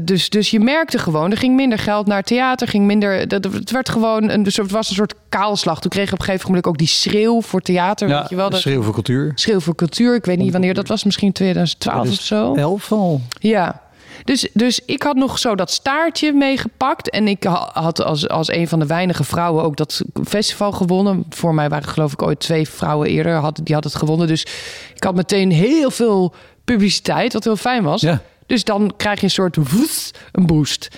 [0.00, 3.28] dus, dus je merkte gewoon, er ging minder geld naar theater, ging minder.
[3.28, 5.80] Dat, het werd gewoon een, dus het was een soort kaalslag.
[5.80, 8.08] Toen kreeg op een gegeven moment ook die schreeuw voor theater.
[8.08, 9.32] Ja, weet je wel, de schreeuw voor cultuur.
[9.34, 10.14] schreeuw voor cultuur.
[10.14, 12.54] Ik weet niet wanneer dat was, misschien 2012 of zo.
[12.54, 13.20] Elf al.
[13.38, 13.84] Ja.
[14.24, 17.10] Dus, dus ik had nog zo dat staartje meegepakt.
[17.10, 21.24] En ik ha- had als, als een van de weinige vrouwen ook dat festival gewonnen.
[21.30, 23.34] Voor mij waren geloof ik ooit twee vrouwen eerder.
[23.34, 24.26] Had, die had het gewonnen.
[24.26, 24.46] Dus
[24.94, 28.00] ik had meteen heel veel publiciteit, wat heel fijn was.
[28.00, 28.20] Ja.
[28.46, 30.88] Dus dan krijg je een soort woes, een boost.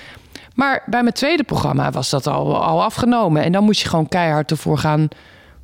[0.58, 3.42] Maar bij mijn tweede programma was dat al, al afgenomen.
[3.42, 5.08] En dan moest je gewoon keihard ervoor gaan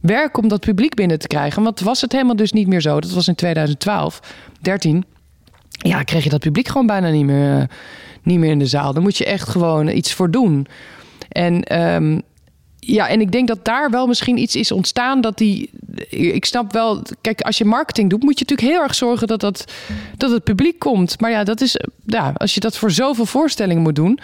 [0.01, 1.63] werken om dat publiek binnen te krijgen.
[1.63, 3.01] Want was het helemaal dus niet meer zo.
[3.01, 4.21] Dat was in 2012,
[4.61, 5.05] 13
[5.69, 7.67] ja, kreeg je dat publiek gewoon bijna niet meer, eh,
[8.23, 8.93] niet meer in de zaal.
[8.93, 10.67] Daar moet je echt gewoon iets voor doen.
[11.29, 12.21] En ehm,
[12.79, 15.71] ja, en ik denk dat daar wel misschien iets is ontstaan dat die.
[16.09, 19.41] Ik snap wel, kijk, als je marketing doet, moet je natuurlijk heel erg zorgen dat,
[19.41, 19.65] dat,
[20.17, 21.21] dat het publiek komt.
[21.21, 24.19] Maar ja, dat is, ja, als je dat voor zoveel voorstellingen moet doen.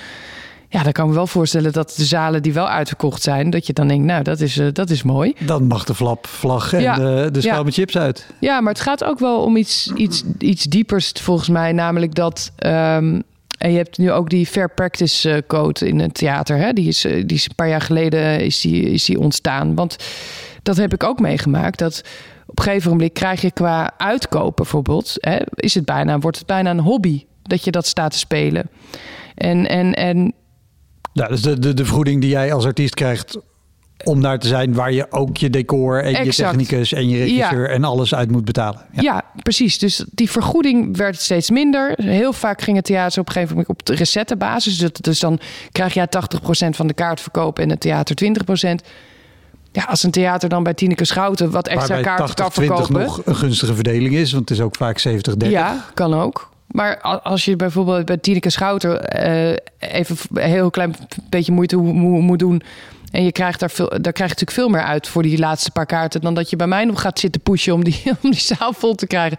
[0.72, 3.66] Ja, dan kan ik me wel voorstellen dat de zalen die wel uitverkocht zijn, dat
[3.66, 5.34] je dan denkt, nou, dat is, eh, dat is mooi.
[5.46, 6.94] Dan mag de flap, vlag en Ja.
[6.94, 7.62] de, de Ja.
[7.62, 8.26] met chips uit.
[8.40, 11.72] Ja, maar het gaat ook wel om iets, iets, iets diepers volgens mij.
[11.72, 12.52] Namelijk dat.
[12.56, 13.20] ehm,
[13.58, 16.56] en je hebt nu ook die fair practice eh, code in het theater.
[16.56, 16.72] Hè?
[16.72, 19.74] Die, is, eh, die is een paar jaar geleden is die, is die ontstaan.
[19.74, 19.96] Want
[20.62, 21.78] dat heb ik ook meegemaakt.
[21.78, 22.02] Dat
[22.46, 25.14] op een gegeven moment krijg je qua uitkoop bijvoorbeeld.
[25.20, 28.70] Hè, is het bijna, wordt het bijna een hobby dat je dat staat te spelen.
[29.34, 30.32] En, en, en
[31.12, 33.38] Ja, dus de, de, de vergoeding die jij als artiest krijgt
[34.04, 37.70] om daar te zijn waar je ook je decor en je technicus en je regisseur
[37.70, 38.80] en alles uit moet betalen.
[38.92, 39.02] Ja.
[39.02, 39.24] Ja.
[39.42, 39.78] precies.
[39.78, 41.92] Dus die vergoeding werd steeds minder.
[41.96, 44.78] Heel vaak ging het theater op een gegeven moment op de recettebasis.
[44.78, 45.40] Dus, dus dan
[45.72, 46.08] krijg je
[46.66, 48.16] 80% van de kaartverkoop en het theater
[48.82, 48.86] 20%.
[49.72, 52.92] Ja, als een theater dan bij Tineke Schouten wat extra kaarten kan 80-20 verkopen.
[52.92, 55.48] nog een gunstige verdeling is, want het is ook vaak 70-30.
[55.48, 56.49] Ja, kan ook.
[56.70, 60.94] Maar als je bijvoorbeeld bij Tineke Schouten eh, even een heel klein
[61.28, 62.62] beetje moeite mo- mo- moet doen.
[63.10, 65.70] En je krijgt daar, veel, daar krijg je natuurlijk veel meer uit voor die laatste
[65.70, 66.20] paar kaarten.
[66.20, 68.94] dan dat je bij mij nog gaat zitten pushen om die, om die zaal vol
[68.94, 69.38] te krijgen.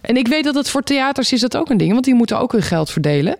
[0.00, 2.38] En ik weet dat het voor theaters is dat ook een ding, want die moeten
[2.40, 3.36] ook hun geld verdelen.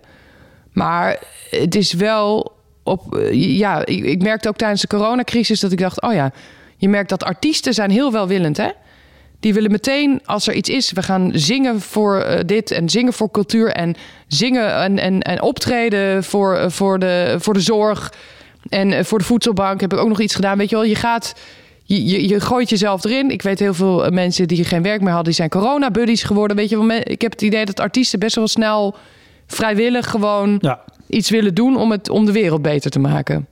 [0.72, 1.18] Maar
[1.50, 3.14] het is wel op.
[3.14, 6.30] eh, Ja, ik, ik merkte ook tijdens de coronacrisis dat ik dacht: oh ja,
[6.76, 8.70] je merkt dat artiesten zijn heel welwillend, hè?
[9.46, 13.12] Die willen meteen, als er iets is, we gaan zingen voor eh, dit en zingen
[13.12, 13.94] voor cultuur en
[14.26, 18.12] zingen en, en, en optreden voor, eh, voor, de, voor de zorg
[18.68, 20.58] en eh, voor de voedselbank heb ik ook nog iets gedaan.
[20.58, 21.34] Weet je wel, je gaat,
[21.82, 23.30] je, je, je gooit jezelf erin.
[23.30, 26.56] Ik weet heel veel mensen die geen werk meer hadden, die zijn corona-buddies geworden.
[26.56, 28.96] Weet je, wel, ik heb het idee dat artiesten best wel snel
[29.46, 30.80] vrijwillig gewoon Ja.
[31.08, 33.46] iets willen doen om, het, om de wereld beter te maken.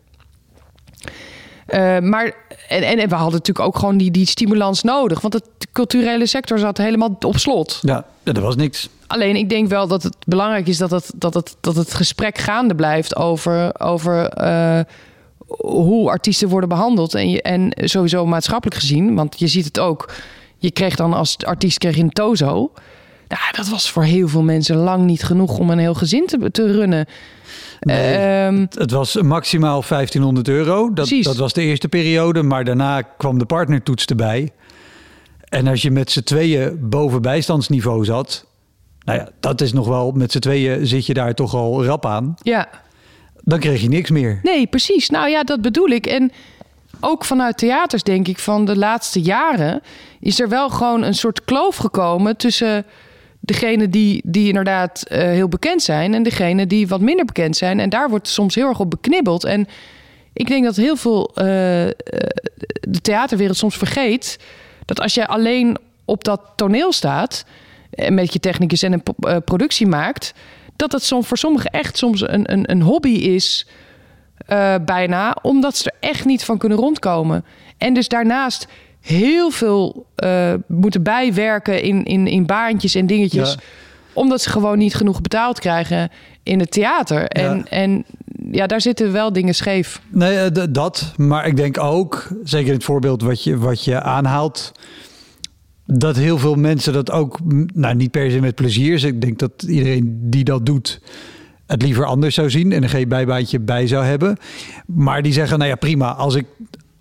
[1.66, 2.24] Eh, maar
[2.68, 5.20] en, en, en we hadden natuurlijk ook gewoon die, die stimulans nodig.
[5.20, 7.78] Want het de culturele sector zat helemaal op slot.
[7.82, 8.88] Ja, dat was niks.
[9.06, 12.38] Alleen ik denk wel dat het belangrijk is dat het, dat het, dat het gesprek
[12.38, 14.80] gaande blijft over, over eh,
[15.46, 17.14] hoe artiesten worden behandeld.
[17.14, 20.12] En, je, en sowieso maatschappelijk gezien, want je ziet het ook.
[20.58, 22.72] Je kreeg dan als artiest kreeg je een tozo.
[23.28, 26.50] Nou, dat was voor heel veel mensen lang niet genoeg om een heel gezin te,
[26.50, 27.06] te runnen.
[27.84, 28.14] Nee.
[28.16, 30.84] Ehm, Het was maximaal 1500 euro.
[30.84, 31.24] Dat, Precies.
[31.26, 32.42] dat was de eerste periode.
[32.42, 34.50] Maar daarna kwam de partnertoets erbij.
[35.48, 38.46] En als je met z'n tweeën boven bijstandsniveau zat...
[39.04, 40.10] Nou ja, dat is nog wel...
[40.12, 42.34] Met z'n tweeën zit je daar toch al rap aan.
[42.42, 42.68] ja,
[43.42, 44.40] Dan kreeg je niks meer.
[44.42, 45.10] Nee, precies.
[45.10, 46.06] Nou ja, dat bedoel ik.
[46.06, 46.32] En
[47.00, 49.80] ook vanuit theaters, denk ik, van de laatste jaren
[50.20, 52.84] is er wel gewoon een soort kloof gekomen tussen
[53.44, 57.80] degene die, die inderdaad eh, heel bekend zijn en degene die wat minder bekend zijn.
[57.80, 59.44] En daar wordt soms heel erg op beknibbeld.
[59.44, 59.68] En
[60.32, 61.92] ik denk dat heel veel eh, eh,
[62.80, 64.38] de theaterwereld soms vergeet
[64.84, 67.44] dat als jij alleen op dat toneel staat
[67.90, 70.34] en met je technicus en een productie maakt,
[70.76, 73.66] dat het soms voor sommigen echt soms een, een, een hobby is
[74.84, 77.44] bijna, omdat ze er echt niet van kunnen rondkomen.
[77.78, 78.66] En dus daarnaast
[79.04, 83.58] heel veel eh, moeten bijwerken in, in, in baantjes en dingetjes, Ja.
[84.12, 86.10] omdat ze gewoon niet genoeg betaald krijgen
[86.42, 87.26] in het theater.
[87.28, 87.64] En, Ja.
[87.64, 88.04] en
[88.50, 90.00] ja, daar zitten wel dingen scheef.
[90.10, 91.12] Nee, eh, dat.
[91.16, 94.72] Maar ik denk ook, zeker in het voorbeeld wat je, wat je aanhaalt...
[95.86, 97.38] dat heel veel mensen dat ook,
[97.74, 98.90] nou niet per se met plezier...
[98.90, 101.00] dus ik denk dat iedereen die dat doet
[101.66, 102.72] het liever anders zou zien...
[102.72, 104.36] en er geen bijbaantje bij zou hebben.
[104.86, 106.14] Maar die zeggen, nou ja, prima.
[106.14, 106.46] Als ik,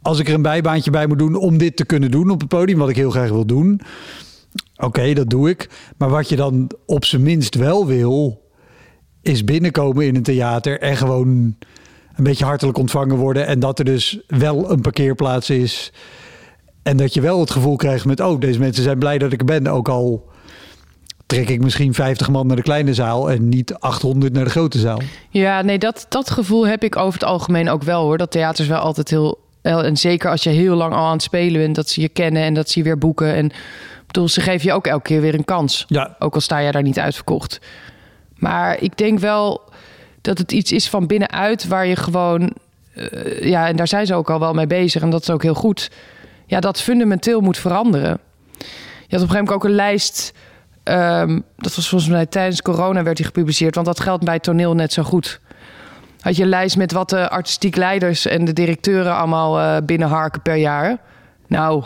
[0.03, 2.49] als ik er een bijbaantje bij moet doen om dit te kunnen doen op het
[2.49, 2.77] podium...
[2.77, 3.81] wat ik heel graag wil doen...
[4.77, 5.69] Oké, dat doe ik.
[5.97, 8.41] Maar wat je dan op zijn minst wel wil,
[9.21, 11.27] is binnenkomen in een theater en gewoon
[12.15, 13.47] een beetje hartelijk ontvangen worden.
[13.47, 15.93] En dat er dus wel een parkeerplaats is.
[16.83, 19.39] En dat je wel het gevoel krijgt met, oh, deze mensen zijn blij dat ik
[19.39, 19.67] er ben.
[19.67, 20.31] Ook al
[21.25, 24.79] trek ik misschien 50 man naar de kleine zaal en niet 800 naar de grote
[24.79, 24.99] zaal.
[25.29, 28.17] Ja, nee, dat, dat gevoel heb ik over het algemeen ook wel hoor.
[28.17, 29.41] Dat theaters wel altijd heel.
[29.63, 32.43] En zeker als je heel lang al aan het spelen bent, dat ze je kennen
[32.43, 33.34] en dat ze je weer boeken.
[33.36, 33.52] En
[34.08, 35.86] bedoel, ze geven je ook elke keer weer een kans.
[35.88, 37.60] Ja, Ook al sta je daar niet uitverkocht.
[38.36, 39.62] Maar ik denk wel
[40.21, 42.54] dat het iets is van binnenuit waar je gewoon.
[42.93, 45.02] eh, ja, en daar zijn ze ook al wel mee bezig.
[45.02, 45.91] En dat is ook heel goed.
[46.45, 48.19] Ja, dat fundamenteel moet veranderen.
[49.08, 50.34] Je had op een gegeven moment ook een lijst.
[50.84, 53.76] ehm, dat was volgens mij tijdens corona werd die gepubliceerd.
[53.76, 55.39] Want dat geldt bij toneel net zo goed.
[56.23, 60.41] Had je een lijst met wat de artistiek leiders en de directeuren allemaal eh, binnenharken
[60.41, 60.97] per jaar.
[61.47, 61.86] Nou,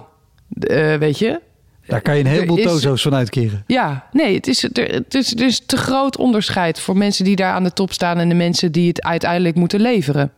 [0.59, 1.41] eh, weet je,
[1.87, 3.63] daar kan je een heleboel tozo's van uitkeren.
[3.67, 7.35] ja, nee, het is, er, het, is, er is te groot onderscheid voor mensen die
[7.35, 10.31] daar aan de top staan en de mensen die het uiteindelijk moeten leveren.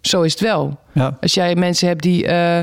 [0.00, 0.78] Zo is het wel.
[0.92, 2.60] Ja, Als jij mensen hebt die, eh,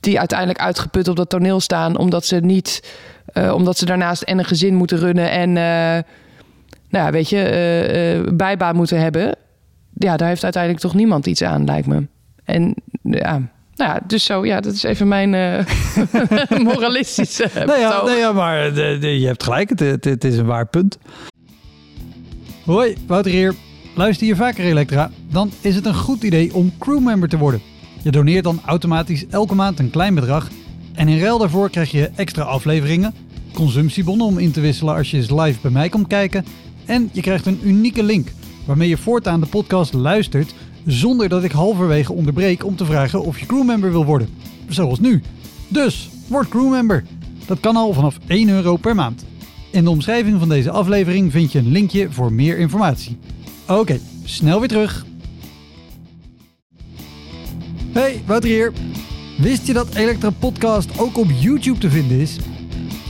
[0.00, 2.96] die uiteindelijk uitgeput op dat toneel staan, omdat ze niet,
[3.52, 5.56] omdat ze daarnaast en een gezin moeten runnen en,
[6.90, 9.36] nou ja, weet je, bijbaan moeten hebben.
[9.94, 12.06] Ja, daar heeft uiteindelijk toch niemand iets aan, lijkt me.
[12.44, 13.32] En ja,
[13.74, 15.64] nou ja, dus zo, ja, dat is even mijn eh,
[16.64, 17.50] moralistische.
[17.66, 18.04] nou ja, betoog.
[18.06, 20.98] nou ja maar de- de- je hebt gelijk, het, het, het is een waar punt.
[22.64, 23.54] Hoi, Wouter hier.
[23.94, 25.10] Luister je vaker Elektra?
[25.30, 27.60] Dan is het een goed idee om crewmember te worden.
[28.02, 30.48] Je doneert dan automatisch elke maand een klein bedrag.
[30.94, 33.14] En in ruil daarvoor krijg je extra afleveringen,
[33.54, 36.44] consumptiebonnen om in te wisselen als je eens live bij mij komt kijken.
[36.88, 38.28] En je krijgt een unieke link
[38.66, 40.54] waarmee je voortaan de podcast luistert
[40.86, 44.28] zonder dat ik halverwege onderbreek om te vragen of je crewmember wil worden.
[44.68, 45.22] Zoals nu.
[45.68, 47.04] Dus, word crewmember.
[47.46, 49.24] Dat kan al vanaf 1 euro per maand.
[49.70, 53.18] In de omschrijving van deze aflevering vind je een linkje voor meer informatie.
[53.66, 55.06] Oké, snel weer terug.
[57.92, 58.72] Hey, Wouter hier.
[59.38, 62.36] Wist je dat Elektra Podcast ook op YouTube te vinden is?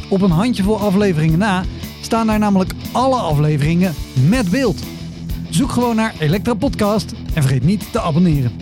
[0.08, 1.64] Op een handjevol afleveringen na
[2.08, 3.94] staan daar namelijk alle afleveringen
[4.28, 4.78] met beeld.
[5.50, 8.52] Zoek gewoon naar Elektra Podcast en vergeet niet te abonneren.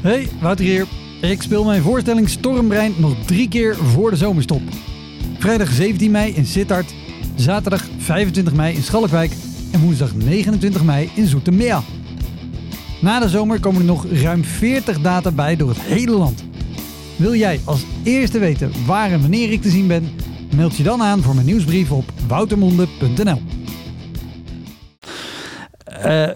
[0.00, 0.86] Hey, Wouter hier.
[1.20, 4.62] Ik speel mijn voorstelling Stormbrein nog drie keer voor de zomerstop.
[5.38, 6.94] Vrijdag 17 mei in Sittard,
[7.34, 9.32] zaterdag 25 mei in Schalkwijk
[9.72, 11.80] en woensdag 29 mei in Zoetermeer.
[13.00, 16.44] Na de zomer komen er nog ruim 40 data bij door het hele land.
[17.16, 20.10] Wil jij als eerste weten waar en wanneer ik te zien ben?
[20.56, 23.40] Meld je dan aan voor mijn nieuwsbrief op woutermonde.nl.
[25.84, 26.28] Eh,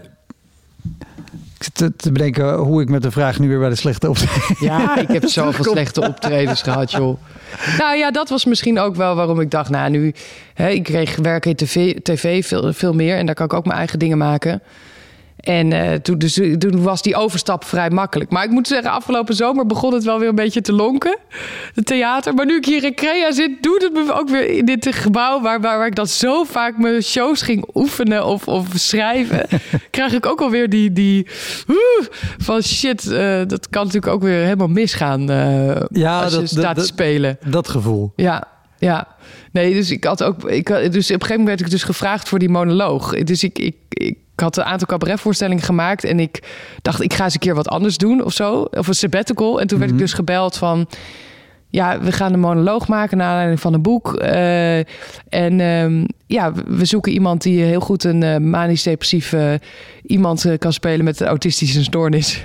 [1.59, 4.57] ik zit te, bedenken hoe ik met de vraag nu weer bij de slechte optreden...
[4.71, 7.21] Ja, ik heb zoveel slechte optredens gehad, joh.
[7.79, 9.71] Nou ja, dat was misschien ook wel waarom ik dacht...
[9.71, 10.15] nou, nu...
[10.55, 13.17] Hè, ik kreeg werken in tv, tv veel, veel meer...
[13.17, 14.63] en daar kan ik ook mijn eigen dingen maken...
[15.41, 18.31] En uh, toen, dus, toen was die overstap vrij makkelijk.
[18.31, 21.19] Maar ik moet zeggen, afgelopen zomer begon het wel weer een beetje te lonken.
[21.75, 22.35] Het theater.
[22.35, 25.41] Maar nu ik hier in Crea zit, doet het me ook weer in dit gebouw...
[25.41, 29.47] waar, waar, waar ik dan zo vaak mijn shows ging oefenen of, of schrijven...
[29.91, 30.93] krijg ik ook alweer die...
[30.93, 31.27] die
[32.39, 35.31] van shit, uh, dat kan natuurlijk ook weer helemaal misgaan...
[35.31, 37.39] Uh, ja, als dat, je staat dat, te spelen.
[37.47, 38.13] Dat gevoel.
[38.17, 38.49] Ja,
[38.79, 39.09] ja.
[39.53, 40.45] Nee, dus ik had ook...
[40.45, 43.15] Ik, dus op een gegeven moment werd ik dus gevraagd voor die monoloog.
[43.23, 43.59] Dus ik...
[43.59, 46.43] ik, ik ik had een aantal cabaretvoorstellingen gemaakt en ik
[46.83, 48.61] dacht, ik ga eens een keer wat anders doen of zo.
[48.63, 49.61] Of een sabbatical.
[49.61, 50.87] En toen werd ik dus gebeld van
[51.71, 54.23] ja, we gaan een monoloog maken naar aanleiding van een boek.
[54.23, 54.79] Uh,
[55.29, 59.35] en uh, ja, we zoeken iemand die heel goed een uh, manisch-depressief
[60.07, 62.45] iemand kan spelen met een autistische stoornis.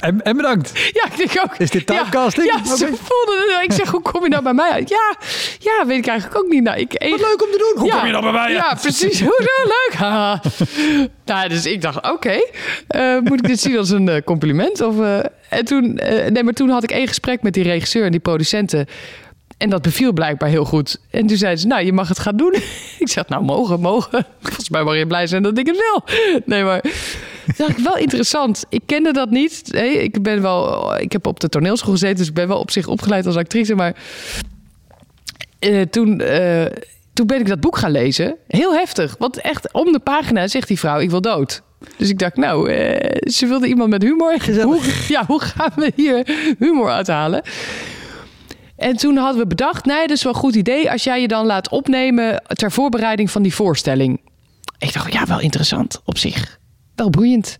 [0.00, 0.72] en, en, bedankt.
[0.98, 1.56] Ja, ik denk ook.
[1.56, 2.46] Is dit typecasting?
[2.46, 3.64] Ja, ja ze voelden het.
[3.64, 4.88] Ik zeg, hoe kom je nou bij mij uit?
[4.88, 5.16] Ja,
[5.58, 6.62] ja weet ik eigenlijk ook niet.
[6.62, 7.82] Nou, ik, Wat leuk om te doen.
[7.82, 8.52] Hoe ja, kom je nou bij mij uit?
[8.52, 9.20] Ja, precies.
[9.20, 9.98] Hoezo leuk?
[11.24, 12.08] nou, dus ik dacht, oké.
[12.88, 14.80] Okay, moet ik dit zien als een compliment?
[14.80, 14.94] Of,
[15.52, 15.94] en toen,
[16.28, 18.86] nee, maar toen had ik één gesprek met die regisseur en die producenten.
[19.62, 21.00] En dat beviel blijkbaar heel goed.
[21.10, 22.54] En toen zeiden ze, nou, je mag het gaan doen.
[22.98, 24.26] ik zeg, nou, mogen, mogen.
[24.40, 26.16] Volgens mij mag je blij zijn dat ik het wil.
[26.46, 26.82] Nee, maar
[27.46, 28.64] dat dacht ik wel interessant.
[28.68, 29.62] Ik kende dat niet.
[29.72, 32.70] Nee, ik ben wel, ik heb op de toneelschool gezeten, dus ik ben wel op
[32.70, 33.74] zich opgeleid als actrice.
[33.74, 33.96] Maar
[35.60, 36.22] uh, toen,
[37.12, 38.36] toen ben ik dat boek gaan lezen.
[38.48, 39.16] Heel heftig.
[39.18, 41.62] Want echt om de pagina zegt die vrouw, ik wil dood.
[41.96, 44.36] Dus ik dacht, nou, uh, ze wilde iemand met humor.
[44.62, 47.42] Hoe, ja, hoe gaan we hier humor uithalen?
[48.76, 51.28] En toen hadden we bedacht, nee, dat is wel een goed idee als jij je
[51.28, 54.20] dan laat opnemen ter voorbereiding van die voorstelling.
[54.78, 56.58] Ik dacht, ja, wel interessant op zich.
[56.94, 57.56] Wel boeiend.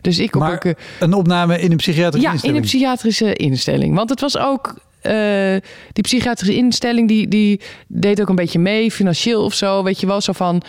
[0.00, 2.42] Dus ik maar ook, een opname in een psychiatrische ja, instelling?
[2.42, 3.94] Ja, in een psychiatrische instelling.
[3.94, 5.56] Want het was ook uh,
[5.92, 9.82] die psychiatrische instelling die, die deed ook een beetje mee, financieel of zo.
[9.82, 10.62] Weet je wel, zo van.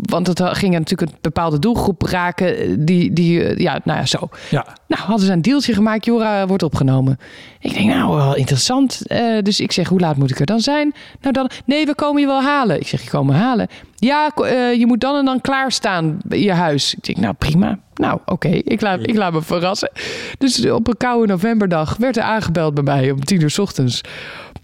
[0.00, 2.84] Want het ging natuurlijk een bepaalde doelgroep raken.
[2.84, 4.28] Die, die eh, ja, nou ja, zo.
[4.50, 4.66] Ja.
[4.86, 6.04] Nou, hadden ze een deeltje gemaakt.
[6.04, 7.18] Jora wordt opgenomen.
[7.60, 9.02] Ik denk, nou, wel interessant.
[9.06, 10.94] Uh, dus ik zeg, hoe laat moet ik er dan zijn?
[11.20, 12.80] Nou, dan, nee, we komen je wel halen.
[12.80, 13.68] Ik zeg, je komen halen.
[14.00, 16.94] Ja, uh, je moet dan en dan klaarstaan bij je huis.
[16.94, 17.78] Ik denk, nou, prima.
[17.94, 19.90] Nou, oké, ik, laat, ik laat me verrassen.
[20.38, 24.00] Dus op een koude novemberdag werd er aangebeld bij mij om tien uur s ochtends.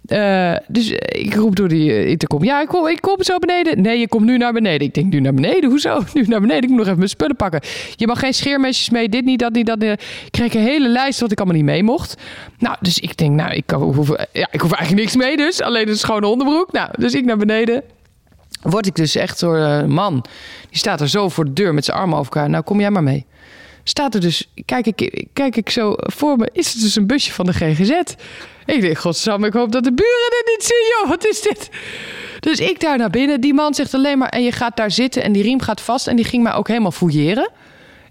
[0.08, 2.44] Uh, dus ik roep door die uh, intercom.
[2.44, 3.82] Ja, ik kom, ik kom zo beneden.
[3.82, 4.86] Nee, je komt nu naar beneden.
[4.86, 5.70] Ik denk, nu naar beneden?
[5.70, 6.02] Hoezo?
[6.14, 6.62] Nu naar beneden?
[6.62, 7.60] Ik moet nog even mijn spullen pakken.
[7.96, 9.08] Je mag geen scheermesjes mee.
[9.08, 9.90] Dit niet, dat niet, dat niet.
[9.90, 12.14] Ik kreeg een hele lijst wat ik allemaal niet mee mocht.
[12.58, 15.60] Nou, dus ik denk, nou, ik, hoef, ja, ik hoef eigenlijk niks mee dus.
[15.60, 16.72] Alleen een schone onderbroek.
[16.72, 17.82] Nou, dus ik naar beneden.
[18.62, 20.24] Word ik dus echt door een man.
[20.68, 22.50] Die staat er zo voor de deur met zijn armen over elkaar.
[22.50, 23.26] Nou, kom jij maar mee
[23.88, 27.32] staat er dus, kijk ik, kijk ik zo voor me, is het dus een busje
[27.32, 27.90] van de GGZ.
[28.64, 31.70] Ik denk, godsam, ik hoop dat de buren het niet zien, joh, wat is dit?
[32.40, 35.22] Dus ik daar naar binnen, die man zegt alleen maar, en je gaat daar zitten
[35.22, 37.50] en die riem gaat vast en die ging mij ook helemaal fouilleren.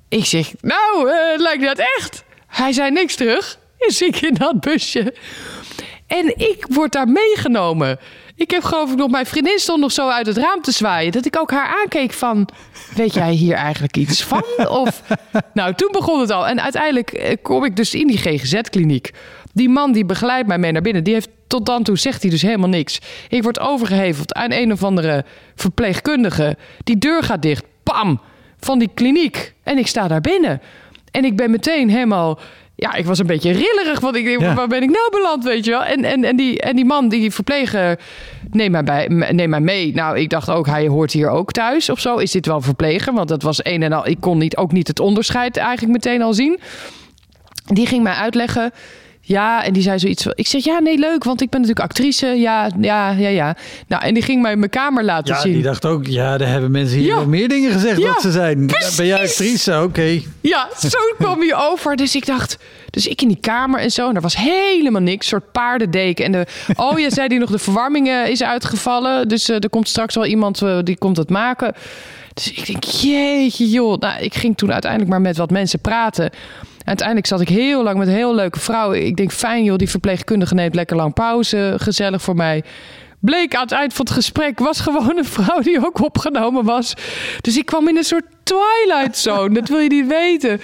[0.09, 2.23] Ik zeg, nou, uh, lijkt dat echt?
[2.47, 3.59] Hij zei niks terug.
[3.77, 5.13] Is ik in dat busje.
[6.07, 7.99] En ik word daar meegenomen.
[8.35, 11.11] Ik heb geloof ik nog, mijn vriendin stond nog zo uit het raam te zwaaien.
[11.11, 12.47] Dat ik ook haar aankeek van,
[12.95, 14.43] weet jij hier eigenlijk iets van?
[14.83, 15.01] Of,
[15.53, 16.47] nou, toen begon het al.
[16.47, 19.11] En uiteindelijk eh, kom ik dus in die GGZ-kliniek.
[19.53, 22.31] Die man die begeleidt mij mee naar binnen, die heeft tot dan toe zegt hij
[22.31, 22.99] dus helemaal niks.
[23.29, 26.57] Ik word overgeheveld aan een of andere verpleegkundige.
[26.83, 28.21] Die deur gaat dicht, pam,
[28.59, 29.53] van die kliniek.
[29.63, 30.61] En ik sta daar binnen.
[31.11, 32.39] En ik ben meteen helemaal
[32.75, 33.99] ja, ik was een beetje rillerig.
[33.99, 35.83] Want ik denk, waar ben ik nou beland, weet je wel?
[35.83, 37.99] En, en, en, die, en die man, die verpleger,
[38.51, 39.93] neem mij, bij, neem mij mee.
[39.93, 42.17] Nou, ik dacht ook, hij hoort hier ook thuis of zo.
[42.17, 43.13] Is dit wel verpleger?
[43.13, 44.07] Want dat was een en al...
[44.07, 46.59] Ik kon niet, ook niet het onderscheid eigenlijk meteen al zien.
[47.65, 48.71] Die ging mij uitleggen
[49.27, 50.31] ja, en die zei zoiets van...
[50.35, 52.27] Ik zeg, ja, nee, leuk, want ik ben natuurlijk actrice.
[52.27, 53.55] Ja, ja, ja, ja.
[53.87, 55.49] Nou, en die ging mij mijn kamer laten zien.
[55.49, 56.07] Ja, die dacht ook...
[56.07, 57.25] Ja, er hebben mensen hier ja.
[57.25, 58.67] meer dingen gezegd ja, wat ze zijn.
[58.67, 58.95] Precies.
[58.95, 59.81] Ben jij actrice?
[59.83, 60.21] Oké.
[60.41, 61.95] Ja, zo kwam je over.
[61.95, 62.57] Dus ik dacht...
[62.89, 64.09] Dus ik in die kamer en zo.
[64.09, 65.27] En er was helemaal niks.
[65.27, 66.25] soort paardendeken.
[66.25, 69.27] En de, oh, ja, zei die nog, de verwarming is uitgevallen.
[69.27, 71.73] Dus uh, er komt straks wel iemand uh, die komt het maken.
[72.33, 73.99] Dus ik denk, jeetje joh.
[73.99, 76.31] Nou, ik ging toen uiteindelijk maar met wat mensen praten
[76.85, 78.93] uiteindelijk zat ik heel lang met een heel leuke vrouw.
[78.93, 81.73] Ik denk, fijn joh, die verpleegkundige neemt lekker lang pauze.
[81.77, 82.63] Gezellig voor mij.
[83.19, 86.93] Bleek aan het eind van het gesprek was gewoon een vrouw die ook opgenomen was.
[87.41, 89.53] Dus ik kwam in een soort twilight zone.
[89.53, 90.61] dat wil je niet weten.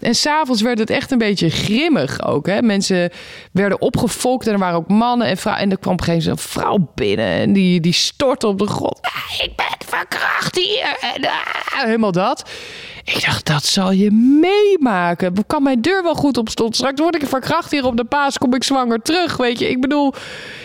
[0.00, 2.46] En s'avonds werd het echt een beetje grimmig ook.
[2.46, 2.62] Hè?
[2.62, 3.10] Mensen
[3.52, 5.64] werden opgefokt en er waren ook mannen en vrouwen.
[5.64, 8.58] En er kwam op een gegeven moment een vrouw binnen en die, die stortte op
[8.58, 8.98] de grond.
[9.00, 10.96] Ah, ik ben verkracht hier.
[11.14, 12.50] En, ah, helemaal dat.
[13.04, 15.46] Ik dacht, dat zal je meemaken.
[15.46, 16.76] Kan mijn deur wel goed op slot?
[16.76, 19.36] Straks word ik verkracht hier op de paas, kom ik zwanger terug.
[19.36, 20.14] Weet je, ik bedoel,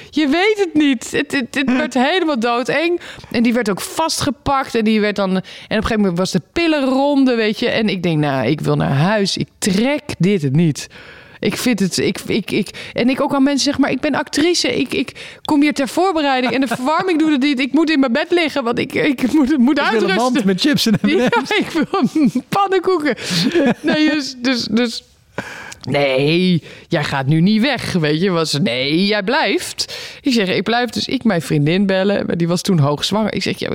[0.09, 1.11] je weet het niet.
[1.11, 3.01] Het, het, het werd helemaal doodeng.
[3.31, 4.75] En die werd ook vastgepakt.
[4.75, 5.29] En die werd dan.
[5.29, 7.69] En op een gegeven moment was de pillenronde, weet je.
[7.69, 9.37] En ik denk, nou, ik wil naar huis.
[9.37, 10.87] Ik trek dit niet.
[11.39, 11.97] Ik vind het.
[11.97, 14.79] Ik, ik, ik, en ik ook aan mensen zeg maar, ik ben actrice.
[14.79, 16.53] Ik, ik kom hier ter voorbereiding.
[16.53, 17.59] En de verwarming doet het niet.
[17.59, 20.09] Ik moet in mijn bed liggen, want ik, ik moet, moet Ik wil uitrusten.
[20.09, 21.25] een mand met chips en Ja,
[21.57, 22.03] ik wil
[22.49, 23.15] pannenkoeken.
[23.81, 25.03] Nee, dus, dus, dus...
[25.81, 28.29] Nee, jij gaat nu niet weg, weet je.
[28.29, 29.97] Was, nee, jij blijft.
[30.21, 32.37] Ik zeg, ik blijf dus ik mijn vriendin bellen.
[32.37, 33.33] Die was toen hoogzwanger.
[33.33, 33.69] Ik zeg, ja,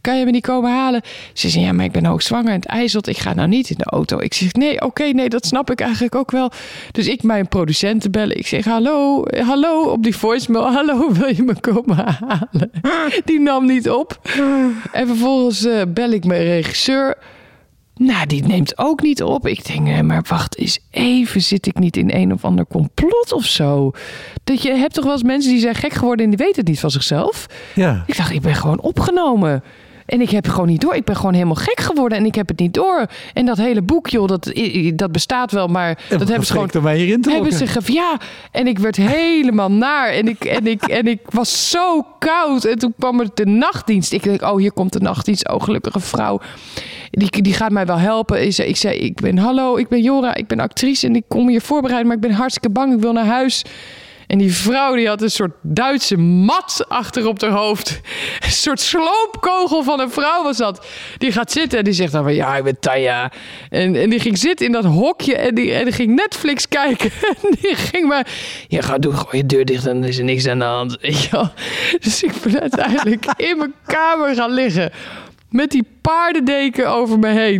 [0.00, 1.02] kan je me niet komen halen?
[1.32, 3.06] Ze zei, ja, maar ik ben hoogzwanger en het ijzelt.
[3.06, 4.18] Ik ga nou niet in de auto.
[4.18, 6.50] Ik zeg, nee, oké, nee, dat snap ik eigenlijk ook wel.
[6.90, 8.36] Dus ik mijn producenten bellen.
[8.36, 10.72] Ik zeg, hallo, hallo, op die voicemail.
[10.72, 12.70] Hallo, wil je me komen halen?
[13.24, 14.20] Die nam niet op.
[14.92, 17.16] En vervolgens eh, bel ik mijn regisseur.
[17.94, 19.46] Nou, die neemt ook niet op.
[19.46, 21.40] Ik denk, eh, maar wacht eens even.
[21.40, 23.90] Zit ik niet in een of ander complot of zo?
[24.44, 26.68] Dat je hebt toch wel eens mensen die zijn gek geworden en die weten het
[26.68, 27.46] niet van zichzelf.
[27.74, 28.04] Ja.
[28.06, 29.62] Ik dacht, ik ben gewoon opgenomen.
[30.06, 30.94] En ik heb het gewoon niet door.
[30.94, 33.06] Ik ben gewoon helemaal gek geworden en ik heb het niet door.
[33.32, 34.52] En dat hele boek, joh, dat,
[34.94, 37.82] dat bestaat wel, maar dat hebben ze gewoon om mij hierin te hebben lokken.
[37.82, 38.18] ze ja,
[38.50, 40.08] en ik werd helemaal naar.
[40.08, 42.64] En ik, en, ik, en ik was zo koud.
[42.64, 44.12] En toen kwam er de nachtdienst.
[44.12, 45.48] Ik denk, oh, hier komt de nachtdienst.
[45.48, 46.40] Oh, gelukkige vrouw.
[47.10, 48.44] Die, die gaat mij wel helpen.
[48.44, 50.34] Ik zei, ik zei, ik ben, hallo, ik ben Jora.
[50.34, 52.06] Ik ben actrice en ik kom hier voorbereiden.
[52.06, 52.94] Maar ik ben hartstikke bang.
[52.94, 53.64] Ik wil naar huis.
[54.26, 58.00] En die vrouw die had een soort Duitse mat achter op haar hoofd.
[58.44, 60.86] Een soort sloopkogel van een vrouw was dat.
[61.18, 63.32] Die gaat zitten en die zegt dan van ja, ik ben Tanja.
[63.70, 67.10] En, en die ging zitten in dat hokje en die, en die ging Netflix kijken.
[67.42, 68.26] En die ging maar,
[68.68, 70.96] ja ga doe gewoon je deur dicht en dan is er niks aan de hand.
[71.00, 71.50] Je wel.
[72.00, 74.90] Dus ik ben uiteindelijk in mijn kamer gaan liggen.
[75.50, 77.58] Met die paardendeken over me heen.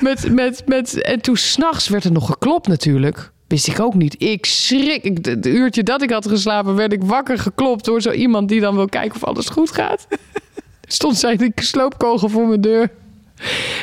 [0.00, 3.32] Met, met, met, en toen s'nachts werd er nog geklopt natuurlijk.
[3.46, 4.22] Wist ik ook niet.
[4.22, 5.02] Ik schrik.
[5.02, 8.60] Ik, het uurtje dat ik had geslapen, werd ik wakker geklopt door zo iemand die
[8.60, 10.06] dan wil kijken of alles goed gaat.
[10.86, 12.90] Stond zij sloopkogel voor mijn deur.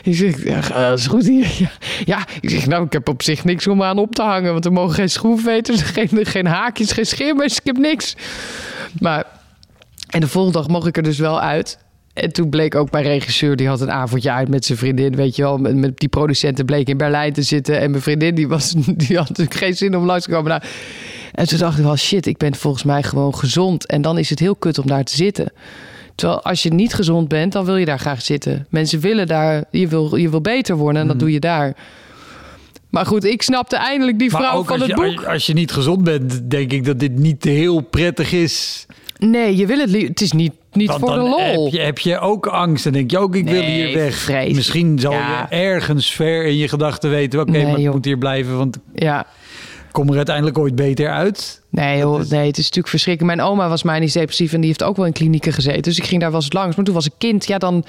[0.04, 1.56] Ik zeg, ja, is goed hier.
[1.58, 1.72] Ja.
[2.06, 4.52] ja, ik zeg, nou, ik heb op zich niks om aan op te hangen.
[4.52, 7.58] Want er mogen geen schroefveters, geen, geen haakjes, geen scheermes.
[7.58, 8.16] Ik heb niks.
[9.00, 9.26] Maar,
[10.10, 11.78] en de volgende dag mocht ik er dus wel uit.
[12.14, 15.16] En toen bleek ook mijn regisseur, die had een avondje uit met zijn vriendin.
[15.16, 17.80] Weet je wel, met, met die producenten bleek in Berlijn te zitten.
[17.80, 18.72] En mijn vriendin, die, was,
[19.08, 20.50] die had natuurlijk geen zin om langs te komen.
[20.50, 20.62] Nou,
[21.32, 23.86] en toen dacht ik wel, shit, ik ben volgens mij gewoon gezond.
[23.86, 25.52] En dan is het heel kut om daar te zitten.
[26.16, 28.68] Terwijl als je niet gezond bent, dan wil je daar graag zitten.
[28.70, 31.76] Mensen willen daar, je wil, je wil beter worden en dat doe je daar.
[32.90, 35.16] Maar goed, ik snapte eindelijk die vrouw van het je, boek.
[35.18, 38.86] als- als je niet gezond bent, denk ik dat dit niet heel prettig is.
[39.18, 41.64] Nee, je wil het Het is niet, niet Want voor de lol.
[41.64, 42.84] Heb je, heb je ook angst.
[42.84, 44.16] Dan denk je ook, ik wil hier weg.
[44.16, 44.56] vreselijk.
[44.56, 45.48] Misschien zal Ja.
[45.50, 47.40] je ergens ver in je gedachten weten...
[47.40, 47.94] oké, Nee, maar ik joh.
[47.94, 48.58] moet hier blijven...
[48.58, 49.26] want Ja.
[49.92, 51.62] kom er uiteindelijk ooit beter uit.
[51.70, 53.36] Nee, joh, nee, het is natuurlijk verschrikkelijk.
[53.36, 55.82] Mijn oma was manisch depressief en die heeft ook wel in klinieken gezeten.
[55.82, 56.76] Dus ik ging daar wel eens langs.
[56.76, 57.86] Maar toen was ik kind, ja dan...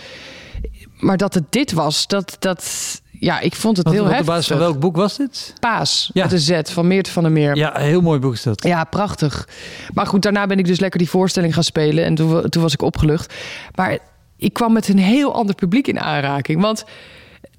[0.98, 2.36] Maar dat het dit was, dat...
[2.38, 4.34] dat ja, ik vond het Wat, heel wat op heftig.
[4.34, 5.52] basis van welk boek was dit?
[5.60, 6.22] Paas, Ja.
[6.22, 7.56] met een Z, van Meert van der Meer.
[7.56, 8.64] Ja, een heel mooi boek is dat.
[8.64, 9.48] Ja, prachtig.
[9.94, 12.04] Maar goed, daarna ben ik dus lekker die voorstelling gaan spelen.
[12.04, 13.34] En toen, toen was ik opgelucht.
[13.74, 13.98] Maar
[14.36, 16.60] ik kwam met een heel ander publiek in aanraking.
[16.60, 16.84] Want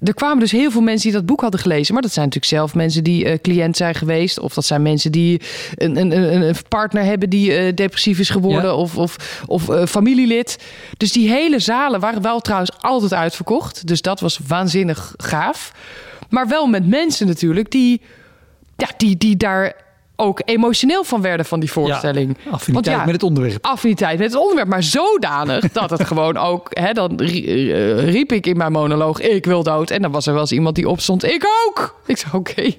[0.06, 1.92] er kwamen dus heel veel mensen die dat boek hadden gelezen.
[1.92, 4.38] Maar dat zijn natuurlijk zelf mensen die eh, cliënt zijn geweest.
[4.38, 5.40] Of dat zijn mensen die
[5.74, 8.70] een, een, een, partner hebben die eh, depressief is geworden.
[8.70, 8.74] Ja.
[8.74, 10.58] Of, of, of eh, familielid.
[10.96, 13.86] Dus die hele zalen waren wel trouwens altijd uitverkocht.
[13.86, 15.72] Dus dat was waanzinnig gaaf.
[16.28, 18.00] Maar wel met mensen natuurlijk die,
[18.76, 19.85] ja, die, die daar
[20.16, 22.36] ook emotioneel van werden van die voorstelling.
[22.44, 23.66] Ja, affiniteit Want ja, met het onderwerp.
[23.66, 28.46] affiniteit met het onderwerp, maar zodanig dat het gewoon ook, hè, dan eh, riep ik
[28.46, 29.90] in mijn monoloog, ik wil dood.
[29.90, 32.00] En dan was er wel eens iemand die opstond, ik ook.
[32.06, 32.72] Ik zei, oké.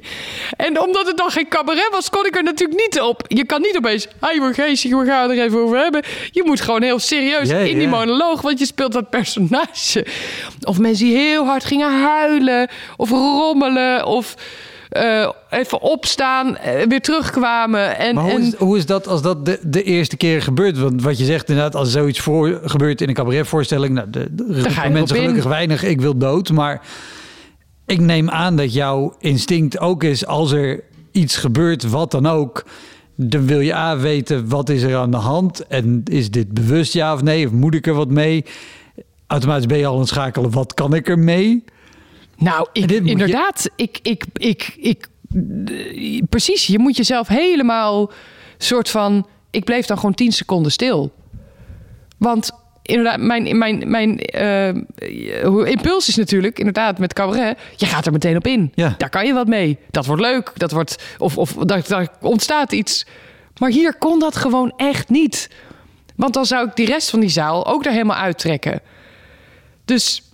[0.57, 3.23] En omdat het dan geen cabaret was, kon ik er natuurlijk niet op.
[3.27, 4.07] Je kan niet opeens,
[4.51, 6.03] geestig, we gaan het er even over hebben.
[6.31, 10.05] Je moet gewoon heel serieus in die monoloog, want je speelt dat personage.
[10.61, 14.35] Of mensen die heel hard gingen huilen, of rommelen, of...
[14.97, 17.97] eh, even opstaan, eh, weer terugkwamen.
[17.97, 20.77] En, Maar hoe en is, hoe is dat als dat de, de eerste keer gebeurt?
[20.77, 23.93] Want wat je zegt inderdaad, als zoiets voor, gebeurt in een cabaretvoorstelling...
[23.93, 24.43] Nou, de, de,
[24.91, 25.21] mensen in.
[25.21, 26.51] gelukkig weinig, ik wil dood.
[26.51, 26.81] Maar
[27.85, 30.25] ik neem aan dat jouw instinct ook is...
[30.25, 32.65] als er iets gebeurt, wat dan ook...
[33.15, 35.67] dan wil je A weten, wat is er aan de hand?
[35.67, 37.45] En is dit bewust ja of nee?
[37.45, 38.45] Of moet ik er wat mee?
[39.27, 41.63] Automatisch ben je al aan het schakelen, wat kan ik er mee?
[42.37, 43.69] Nou, ik, je- inderdaad.
[43.75, 48.11] Ik, ik, ik, ik, eh, precies, je moet jezelf helemaal
[48.57, 49.27] soort van...
[49.51, 51.11] Ik bleef dan gewoon 10 seconden stil.
[52.17, 54.67] Want inderdaad, mijn, mijn, mijn eh,
[55.65, 57.57] impuls is natuurlijk, inderdaad, met cabaret...
[57.75, 58.71] Je gaat er meteen op in.
[58.75, 58.95] Ja.
[58.97, 59.77] Daar kan je wat mee.
[59.91, 60.51] Dat wordt leuk.
[60.55, 63.05] Dat wordt, of of daar, daar ontstaat iets.
[63.57, 65.49] Maar hier kon dat gewoon echt niet.
[66.15, 68.81] Want dan zou ik die rest van die zaal ook er helemaal uittrekken.
[69.85, 70.26] Dus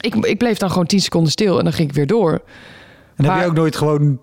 [0.00, 2.42] ik, ik bleef dan gewoon 10 seconden stil en dan ging ik weer door.
[3.16, 4.20] En heb je ook nooit gewoon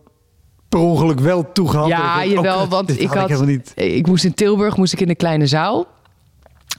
[0.70, 1.90] per ongeluk wel toegehaald?
[1.90, 3.72] Ja, je jawel, oh, want ik had, helemaal niet.
[3.76, 5.88] ik moest in Tilburg moest ik in een kleine zaal.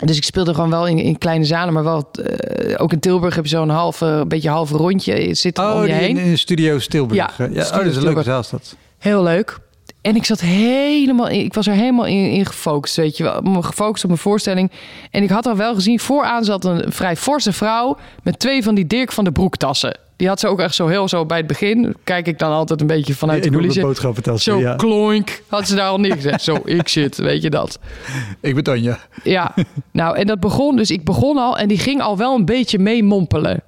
[0.05, 3.35] Dus ik speelde gewoon wel in, in kleine zalen, maar wel eh, ook in Tilburg
[3.35, 5.26] heb je zo'n halve, een beetje halve rondje.
[5.28, 6.16] Je zit er Oh, om je die heen.
[6.18, 7.16] in, in Studio Stilburg.
[7.16, 7.64] Ja, Ja, ja.
[7.66, 8.24] Oh, dat is een leuke Tilburg.
[8.24, 8.76] zaal is dat.
[8.99, 9.59] Heel leuk.
[10.03, 13.62] En ik zat helemaal in, ik was er helemaal in, in gefocust, weet je wel.
[13.62, 14.70] Gefocust op mijn voorstelling.
[15.11, 18.74] En ik had al wel gezien, vooraan zat een vrij forse vrouw met twee van
[18.74, 19.98] die Dirk van de Broek tassen.
[20.16, 21.96] Die had ze ook echt zo heel zo bij het begin.
[22.05, 23.82] Kijk ik dan altijd een beetje vanuit de coulissen.
[23.82, 24.74] boodschappentassen, Zo ja.
[24.76, 26.42] kloink had ze daar al neergezet.
[26.42, 27.78] zo, ik zit, weet je dat.
[28.40, 28.98] Ik ben Tanja.
[29.22, 29.55] Ja,
[29.92, 32.78] nou en dat begon, dus ik begon al en die ging al wel een beetje
[32.78, 33.62] mee mompelen.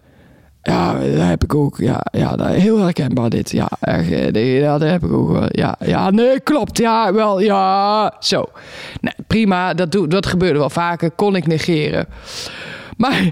[0.62, 1.76] Ja, dat heb ik ook.
[1.78, 3.50] Ja, ja dat- heel herkenbaar dit.
[3.50, 5.30] Ja, eh, ja, dat heb ik ook.
[5.30, 5.46] wel.
[5.48, 6.78] Ja, ja, nee, klopt.
[6.78, 8.14] Ja, wel, ja.
[8.20, 8.44] Zo.
[9.26, 11.10] Prima, dat, doe, dat gebeurde wel vaker.
[11.10, 12.06] Kon ik negeren.
[12.96, 13.30] Maar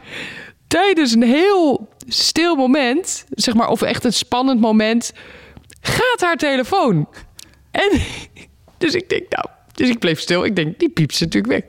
[0.67, 5.13] tijdens een heel stil moment, zeg maar, of echt een spannend moment,
[5.81, 7.09] gaat haar telefoon.
[7.71, 7.91] En
[8.79, 10.45] dus ik denk, nou, dus ik bleef stil.
[10.45, 11.63] Ik denk, die piept ze natuurlijk weg.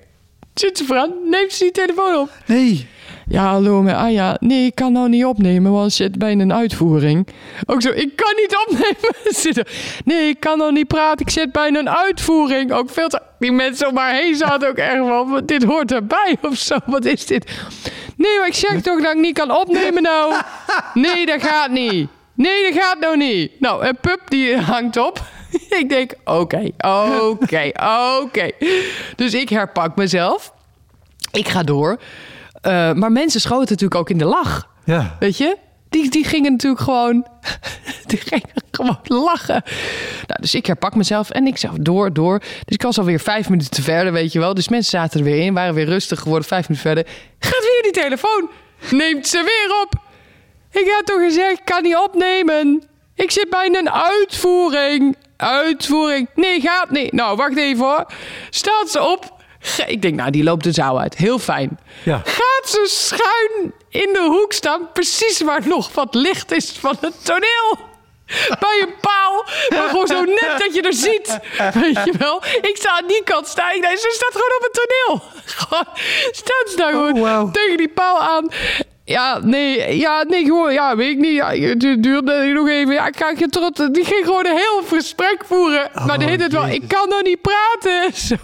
[0.53, 2.29] Zit ze vooraan, neemt ze die telefoon op.
[2.45, 2.87] Nee.
[3.31, 4.37] Ja, hallo, maar Anja.
[4.39, 7.27] Nee, ik kan nou niet opnemen, want zit bij een uitvoering.
[7.65, 9.65] Ook zo, ik kan niet opnemen.
[10.05, 12.73] Nee, ik kan nou niet praten, ik zit bij een uitvoering.
[12.73, 13.21] Ook veel te...
[13.39, 16.77] Die mensen om haar heen zaten ook erg van, "Wat, dit hoort erbij of zo.
[16.85, 17.51] Wat is dit?
[18.15, 20.33] Nee, maar ik zeg toch dat ik niet kan opnemen nou.
[20.93, 22.09] Nee, dat gaat niet.
[22.33, 23.59] Nee, dat gaat nou niet.
[23.59, 25.21] Nou, en Pup die hangt op.
[25.79, 26.71] Ik denk, oké,
[27.19, 27.71] oké,
[28.21, 28.49] oké.
[29.15, 30.53] Dus ik herpak mezelf.
[31.31, 31.99] Ik ga door.
[32.61, 34.67] Eh, maar mensen schoten natuurlijk ook in de lach.
[34.85, 35.15] Ja.
[35.19, 35.57] Weet je?
[35.89, 37.27] Die, die gingen natuurlijk gewoon...
[38.05, 39.63] Die gingen gewoon lachen.
[40.27, 42.39] Nou, dus ik herpak mezelf en ik zeg door, door.
[42.39, 44.53] Dus ik was alweer vijf minuten te verder, weet je wel.
[44.53, 46.47] Dus mensen zaten er weer in, waren weer rustig geworden.
[46.47, 47.13] Vijf minuten verder.
[47.39, 48.49] Gaat weer die telefoon.
[48.91, 49.93] Neemt ze weer op.
[50.71, 52.83] Ik had toch gezegd, ik kan niet opnemen.
[53.15, 55.15] Ik zit bij een uitvoering.
[55.37, 56.29] Uitvoering.
[56.35, 57.11] Nee, gaat niet.
[57.11, 58.05] Nou, wacht even hoor.
[58.49, 59.40] Staat ze op.
[59.87, 61.15] Ik denk, nou, die loopt de zaal uit.
[61.17, 61.79] Heel fijn.
[62.03, 62.21] Ja.
[62.25, 64.91] Gaat ze schuin in de hoek staan.
[64.93, 67.77] Precies waar nog wat licht is van het toneel.
[68.59, 69.45] Bij een paal.
[69.69, 71.39] Maar gewoon zo net dat je er ziet.
[71.73, 72.43] Weet je wel.
[72.61, 73.75] Ik sta aan die kant staan.
[73.75, 75.21] Ik denk, ze staat gewoon op het toneel.
[75.45, 75.85] Gewoon,
[76.31, 77.51] staat ze daar gewoon Oh, wauw.
[77.51, 78.47] tegen die paal aan.
[79.05, 81.33] Ja, nee, ja, nee, gewoon, ja, weet ik niet.
[81.35, 82.93] Ja, het duurde nog even.
[82.93, 83.79] Ja, ik ga je trots.
[83.91, 85.89] Die ging gewoon een heel gesprek voeren.
[85.93, 88.13] maar de Oh, hele tijd wel, ik kan nog niet praten.
[88.27, 88.35] Zo.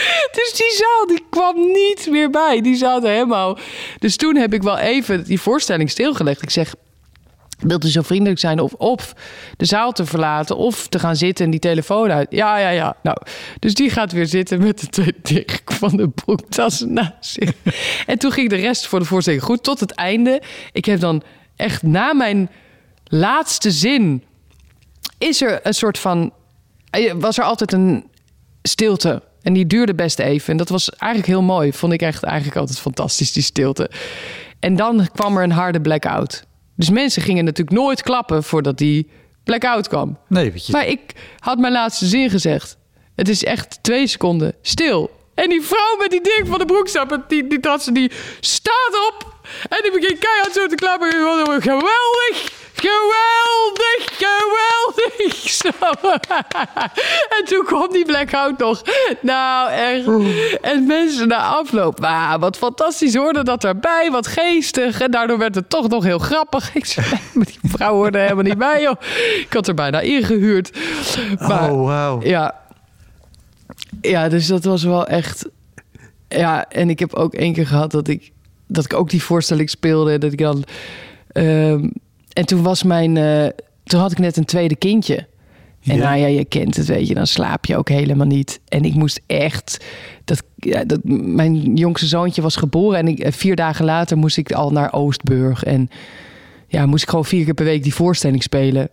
[0.38, 2.60] Dus die zaal die kwam niet meer bij.
[2.60, 3.58] Die zaten helemaal.
[3.98, 6.42] Dus toen heb ik wel even die voorstelling stilgelegd.
[6.42, 6.74] Ik zeg.
[7.58, 9.12] Wilt u zo vriendelijk zijn of, of
[9.56, 12.26] de zaal te verlaten of te gaan zitten en die telefoon uit?
[12.30, 12.96] Ja, ja, ja.
[13.02, 13.16] Nou,
[13.58, 17.52] dus die gaat weer zitten met de twee Dirk van de broektassen naast zich.
[18.06, 20.42] En toen ging de rest voor de voorstelling goed tot het einde.
[20.72, 21.22] Ik heb dan
[21.56, 22.50] echt na mijn
[23.04, 24.24] laatste zin
[25.18, 26.32] is er een soort van
[26.90, 28.10] eh, was er altijd een
[28.62, 29.22] stilte.
[29.42, 30.50] En die duurde best even.
[30.50, 31.72] En dat was eigenlijk heel mooi.
[31.72, 33.90] Vond ik echt eigenlijk altijd fantastisch, die stilte.
[34.60, 36.44] En dan kwam er een harde blackout.
[36.76, 39.10] Dus mensen gingen natuurlijk nooit klappen voordat die
[39.44, 40.18] blackout kwam.
[40.28, 40.72] Nee, weet je.
[40.72, 41.00] Maar ik
[41.38, 42.76] had mijn laatste zin gezegd.
[43.14, 45.10] Het is echt twee seconden stil.
[45.34, 47.60] En die vrouw met die Dirk van de Broekstap, die, die,
[47.92, 48.10] die
[48.40, 49.34] staat op.
[49.68, 51.12] En die begint keihard zo te klappen.
[51.62, 52.59] Geweldig!
[52.80, 54.18] Geweldig!
[54.18, 54.58] Geweldig!
[57.38, 58.82] En toen kwam die blackout nog.
[59.20, 60.06] Nou, echt.
[60.60, 62.00] En mensen na afloop.
[62.00, 64.08] Wauw, wat fantastisch hoorde dat erbij.
[64.10, 65.00] Wat geestig.
[65.00, 66.74] En daardoor werd het toch nog heel grappig.
[66.74, 68.96] Ik zei, maar die vrouw hoorde helemaal niet bij, joh.
[69.40, 70.78] Ik had er bijna ingehuurd.
[71.38, 72.20] Maar, oh, wauw.
[72.22, 72.54] ja.
[74.00, 75.48] Ja, dus dat was wel echt.
[76.28, 78.30] Ja, en ik heb ook één keer gehad dat ik,
[78.66, 80.18] dat ik ook die voorstelling speelde.
[80.18, 80.64] Dat ik dan.
[81.32, 81.88] ehm,
[82.32, 83.16] en toen was mijn.
[83.16, 83.46] eh,
[83.84, 85.16] toen had ik net een tweede kindje.
[85.84, 86.02] En Ja.
[86.04, 88.60] nou ja, je kent het, weet je, dan slaap je ook helemaal niet.
[88.68, 89.84] En ik moest echt.
[90.24, 92.98] Dat, ja, dat, mijn jongste zoontje was geboren.
[92.98, 95.62] En ik, eh, vier dagen later moest ik al naar Oostburg.
[95.64, 95.90] En
[96.66, 98.88] ja, moest ik gewoon vier keer per week die voorstelling spelen.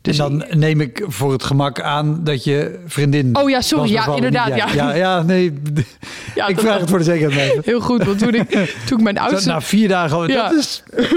[0.00, 3.36] Dus en dan neem ik voor het gemak aan dat je vriendin.
[3.36, 3.90] Oh ja, sorry.
[3.90, 4.72] Ja, inderdaad, ja.
[4.74, 4.94] ja.
[4.94, 5.52] Ja, nee.
[6.34, 7.58] Ja, ik vraag het voor de zekerheid.
[7.64, 8.50] Heel goed, want toen ik,
[8.86, 9.48] toen ik mijn oudste...
[9.48, 10.28] Na vier dagen al.
[10.28, 10.48] Ja.
[10.48, 10.82] Dat is.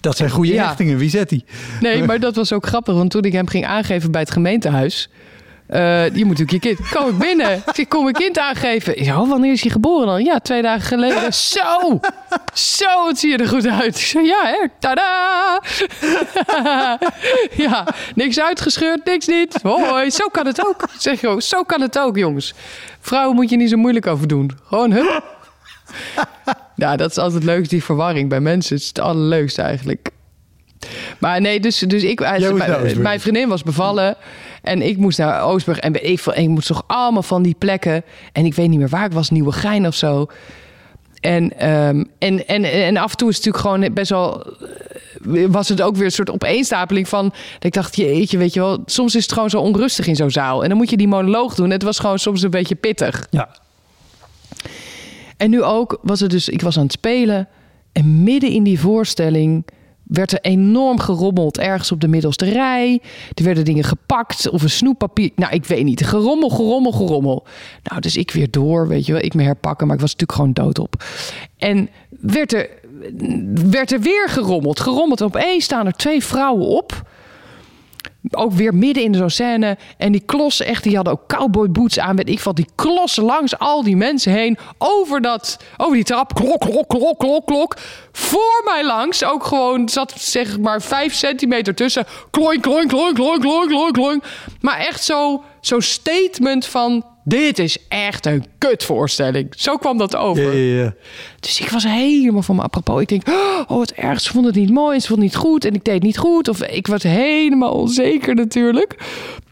[0.00, 0.66] Dat zijn goede Ja.
[0.66, 0.96] hechtingen.
[0.98, 1.44] Wie zet die?
[1.80, 2.94] Nee, maar dat was ook grappig.
[2.94, 5.08] Want toen ik hem ging aangeven bij het gemeentehuis...
[5.66, 6.88] eh, je moet natuurlijk je kind...
[6.90, 7.52] Kom ik binnen?
[7.56, 8.98] Ik zeg, kom mijn kind aangeven.
[9.00, 10.24] Ik oh, wanneer is hij geboren dan?
[10.24, 11.32] Ja, twee dagen geleden.
[11.34, 12.00] Zo!
[12.54, 13.96] Zo, wat zie je er goed uit.
[13.96, 14.66] Ik zeg, ja hè?
[14.78, 15.62] Tada!
[17.64, 19.58] ja, niks uitgescheurd, niks niet.
[19.62, 20.82] Hoi, zo kan het ook.
[20.82, 22.54] Ik Zeg gewoon, zo kan het ook, jongens.
[23.00, 24.50] Vrouwen moet je niet zo moeilijk over doen.
[24.68, 25.22] Gewoon, hup.
[26.78, 28.74] Ja, dat is altijd leuk, die verwarring bij mensen.
[28.74, 30.10] Het is het allerleukste eigenlijk.
[31.18, 34.16] Maar nee, dus, dus ik, naar mijn, vriendin was bevallen.
[34.62, 35.78] En ik moest naar Oostburg.
[35.78, 38.04] En ik, ik moest toch allemaal van die plekken.
[38.32, 40.26] En ik weet niet meer waar ik was, Nieuwegein of zo.
[41.20, 44.46] En, ehm, en, en, en af en toe is het natuurlijk gewoon best wel...
[45.34, 47.24] eh, Was het ook weer een soort opeenstapeling van...
[47.24, 48.82] Dat ik dacht, jeetje, weet je wel...
[48.86, 50.62] Soms is het gewoon zo onrustig in zo'n zaal.
[50.62, 51.70] En dan moet je die monoloog doen.
[51.70, 53.26] Het was gewoon soms een beetje pittig.
[53.30, 53.48] Ja.
[55.38, 57.48] En nu ook was het dus, ik was aan het spelen
[57.92, 59.64] en midden in die voorstelling
[60.08, 63.00] werd er enorm gerommeld ergens op de middelste rij.
[63.34, 65.30] Er werden dingen gepakt of een snoeppapier.
[65.36, 66.06] Nou, ik weet niet.
[66.06, 67.46] Gerommel, gerommel, gerommel.
[67.82, 69.22] Nou, dus ik weer door, weet je wel.
[69.22, 71.04] Ik me herpakken, maar ik was natuurlijk gewoon doodop.
[71.56, 72.68] En werd er,
[73.70, 74.80] werd er weer gerommeld.
[74.80, 75.20] Gerommeld.
[75.20, 77.08] En opeens staan er twee vrouwen op
[78.30, 79.76] ook weer midden in zo'n scène.
[79.96, 82.16] En die klossen echt, die hadden ook cowboy boots aan.
[82.16, 84.58] Weet ik wat, die klossen langs al die mensen heen.
[84.78, 86.34] Over, dat, over die trap.
[86.34, 87.76] Klok, klok, klok, klok, klok.
[88.12, 89.24] Voor mij langs.
[89.24, 92.06] Ook gewoon, zat zeg maar vijf centimeter tussen.
[92.30, 94.24] Kloink, kloink, kloink, kloink, kloink, kloink, kloink.
[94.60, 97.04] Maar echt zo, zo'n statement van...
[97.24, 99.54] Dit is echt een kutvoorstelling.
[99.56, 100.56] Zo kwam dat over.
[100.56, 100.94] Ja, ja, ja.
[101.40, 103.00] Dus ik was helemaal van me apropos.
[103.00, 105.64] Ik denk, oh wat erg, ze vonden het niet mooi, ze vonden het niet goed
[105.64, 106.48] en ik deed het niet goed.
[106.48, 108.96] Of ik was helemaal onzeker natuurlijk.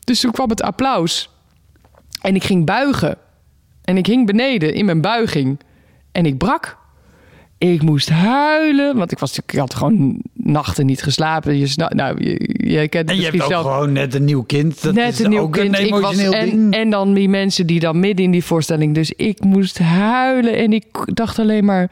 [0.05, 1.31] Dus toen kwam het applaus.
[2.21, 3.19] En ik ging buigen.
[3.85, 5.61] En ik hing beneden in mijn buiging.
[6.13, 6.79] En ik brak.
[7.59, 11.59] Ik moest huilen, want ik, was, ik had gewoon nachten niet geslapen.
[11.59, 14.43] Je, nou, je, je kent het En je hebt ook zelf gewoon net een nieuw
[14.43, 14.83] kind.
[14.83, 15.79] Dat net is een nieuw ook kind.
[15.79, 16.75] een was, emotioneel en, ding.
[16.75, 18.95] en dan die mensen die dan midden in die voorstelling.
[18.95, 21.91] Dus ik moest huilen en ik dacht alleen maar,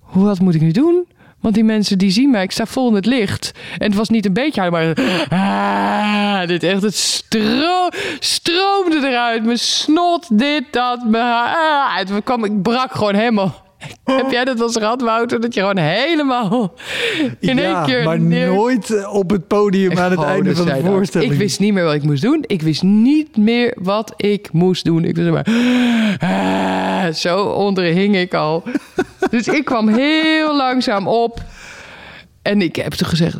[0.00, 1.06] hoe wat moet ik nu doen?
[1.40, 3.52] Want die mensen die zien mij, ik sta vol in het licht.
[3.78, 7.88] En het was niet een beetje huilen, maar ah, dit echt, het stro
[8.18, 9.44] stroomde eruit.
[9.44, 13.66] Mijn snot, dit, dat, mijn ah, het kwam, ik brak gewoon helemaal.
[14.04, 15.40] Heb jij dat wel eens gehad, Wouter?
[15.40, 16.74] Dat je gewoon helemaal
[17.40, 20.56] in ja, één keer maar neer- nooit eh, op het podium aan het gewoon einde
[20.56, 21.32] van de voorstelling.
[21.32, 22.44] Ik wist niet meer wat ik moest doen.
[22.46, 25.04] Ik wist niet meer wat ik moest doen.
[25.04, 25.46] Ik was maar...
[26.18, 28.62] Ah, zo onder hing ik al.
[29.30, 31.42] dus ik kwam heel langzaam op.
[32.42, 33.36] En ik heb toen gezegd...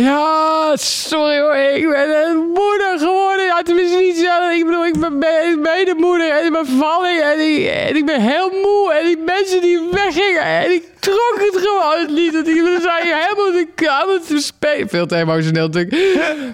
[0.00, 3.44] Ja, sorry hoor, ik ben een moeder geworden.
[3.44, 4.52] Ja, tenminste niet zelf.
[4.52, 8.20] Ik bedoel, ik ben be- medemoeder en ik ben vervalling en ik, en ik ben
[8.20, 8.92] heel moe.
[8.92, 12.32] En die mensen die weggingen en ik trok het gewoon niet.
[12.32, 14.88] Dat ik zou je helemaal de kamer spelen.
[14.88, 15.94] Veel te emotioneel natuurlijk.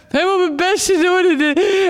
[0.09, 1.41] Helemaal mijn best doen.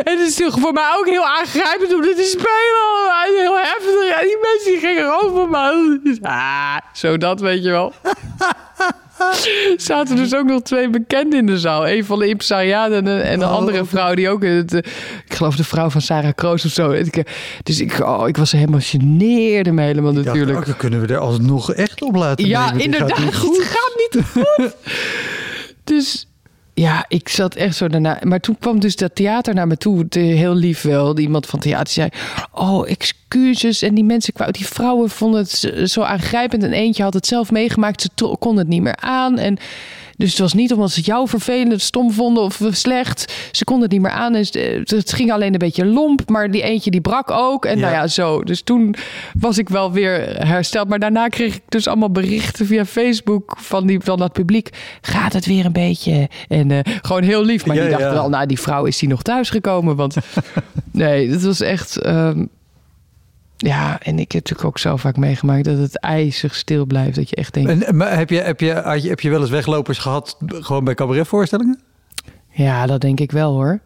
[0.04, 3.12] En, het is voor mij ook heel aangrijpend om dit te spelen.
[3.26, 4.20] En Heel heftig.
[4.20, 6.00] En die mensen die gingen over me.
[6.04, 7.92] Dus, ah, zo dat weet je wel
[9.76, 11.88] zaten dus ook nog twee bekenden in de zaal.
[11.88, 13.54] Een van de impresariaten en, een- en een Oh.
[13.54, 14.42] andere vrouw die ook...
[14.42, 14.78] Het, eh,
[15.26, 16.90] ik geloof de vrouw van Sarah Kroos of zo.
[16.90, 17.24] Ik, eh,
[17.62, 20.58] Dus ik, oh, ik was helemaal geneerde me helemaal Ik dacht, natuurlijk.
[20.58, 22.84] oh, dan kunnen we er alsnog echt op laten Ja, nemen.
[22.84, 23.10] Inderdaad.
[23.18, 23.56] gaat niet goed.
[23.56, 24.74] Het gaat niet goed.
[25.84, 26.28] dus
[26.74, 28.18] ja, ik zat echt zo daarna.
[28.22, 30.06] Maar toen kwam dus dat theater naar me toe.
[30.10, 31.18] Heel lief wel.
[31.18, 32.08] Iemand van theater zei:
[32.52, 32.88] Oh,
[33.38, 33.82] excuses.
[33.82, 36.62] En die mensen die vrouwen vonden het zo aangrijpend.
[36.62, 38.02] En eentje had het zelf meegemaakt.
[38.02, 39.38] Ze kon het niet meer aan.
[39.38, 39.56] En.
[40.16, 43.32] Dus het was niet omdat ze jou vervelend, stom vonden of slecht.
[43.52, 44.34] Ze konden het niet meer aan.
[44.34, 46.28] En ze- het ging alleen een beetje lomp.
[46.30, 47.64] Maar die eentje die brak ook.
[47.64, 47.80] En Ja.
[47.80, 48.42] nou ja, zo.
[48.42, 48.94] Dus toen
[49.38, 50.88] was ik wel weer hersteld.
[50.88, 54.68] Maar daarna kreeg ik dus allemaal berichten via Facebook van, die, van dat publiek.
[55.00, 56.28] Gaat het weer een beetje?
[56.48, 57.66] En eh, gewoon heel lief.
[57.66, 58.14] Maar Ja, die dachten ja.
[58.14, 59.96] wel, nou die vrouw is die nog thuisgekomen.
[59.96, 60.16] Want
[60.92, 61.96] nee, het was echt...
[61.96, 62.44] ehm,
[63.64, 67.16] ja, en ik heb natuurlijk ook zo vaak meegemaakt dat het ijzig stil blijft.
[67.16, 69.40] Dat je echt denkt, En, maar heb, je, heb, je, had je, heb je wel
[69.40, 71.80] eens weglopers gehad, gewoon bij cabaretvoorstellingen?
[72.50, 73.80] ja, dat denk ik wel hoor.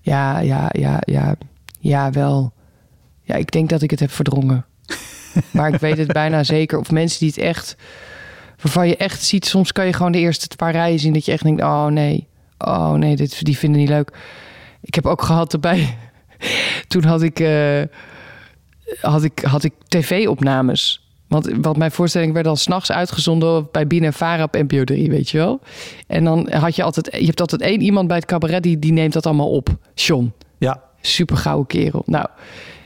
[0.00, 1.36] Ja, ja, ja, ja.
[1.80, 2.52] Ja, wel.
[3.22, 4.66] Ja, ik denk dat ik het heb verdrongen.
[5.50, 6.78] maar ik weet het bijna zeker.
[6.78, 7.76] Of mensen die het echt...
[8.62, 9.46] Waarvan je echt ziet...
[9.46, 11.12] Soms kan je gewoon de eerste paar rijen zien...
[11.12, 11.62] dat je echt denkt...
[11.62, 12.26] Oh nee,
[12.58, 14.12] oh nee, dit, die vinden niet leuk.
[14.80, 15.96] Ik heb ook gehad erbij...
[16.88, 17.40] Toen had ik...
[17.40, 17.82] eh,
[19.00, 21.02] had ik, had ik tv-opnames.
[21.28, 25.10] Want, want mijn voorstelling werd al s'nachts uitgezonden bij Bien en Vara op NPO 3,
[25.10, 25.60] weet je wel.
[26.06, 27.08] En dan had je altijd...
[27.20, 29.76] Je hebt altijd één iemand bij het cabaret die, die neemt dat allemaal op.
[29.94, 30.32] John.
[30.58, 30.82] Ja.
[31.00, 32.02] Super gouden kerel.
[32.06, 32.26] Nou,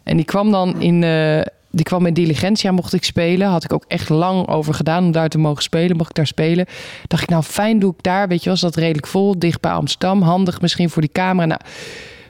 [0.03, 1.41] en die kwam dan in, eh,
[1.71, 3.49] die kwam in Diligentia, mocht ik spelen.
[3.49, 5.97] Had ik ook echt lang over gedaan om daar te mogen spelen.
[5.97, 6.67] Mocht ik daar spelen.
[7.07, 8.29] Dacht ik, nou fijn doe ik daar.
[8.29, 9.39] Weet je, was dat redelijk vol.
[9.39, 10.23] Dicht bij Amsterdam.
[10.23, 11.47] Handig misschien voor die camera.
[11.47, 11.61] Nou,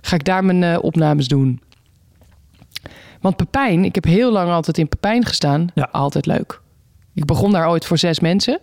[0.00, 1.60] ga ik daar mijn eh, opnames doen.
[3.22, 5.66] Want Pepijn, ik heb heel lang altijd in Pepijn gestaan.
[5.74, 5.88] Ja.
[5.92, 6.60] Altijd leuk.
[7.14, 8.60] Ik begon daar ooit voor zes mensen.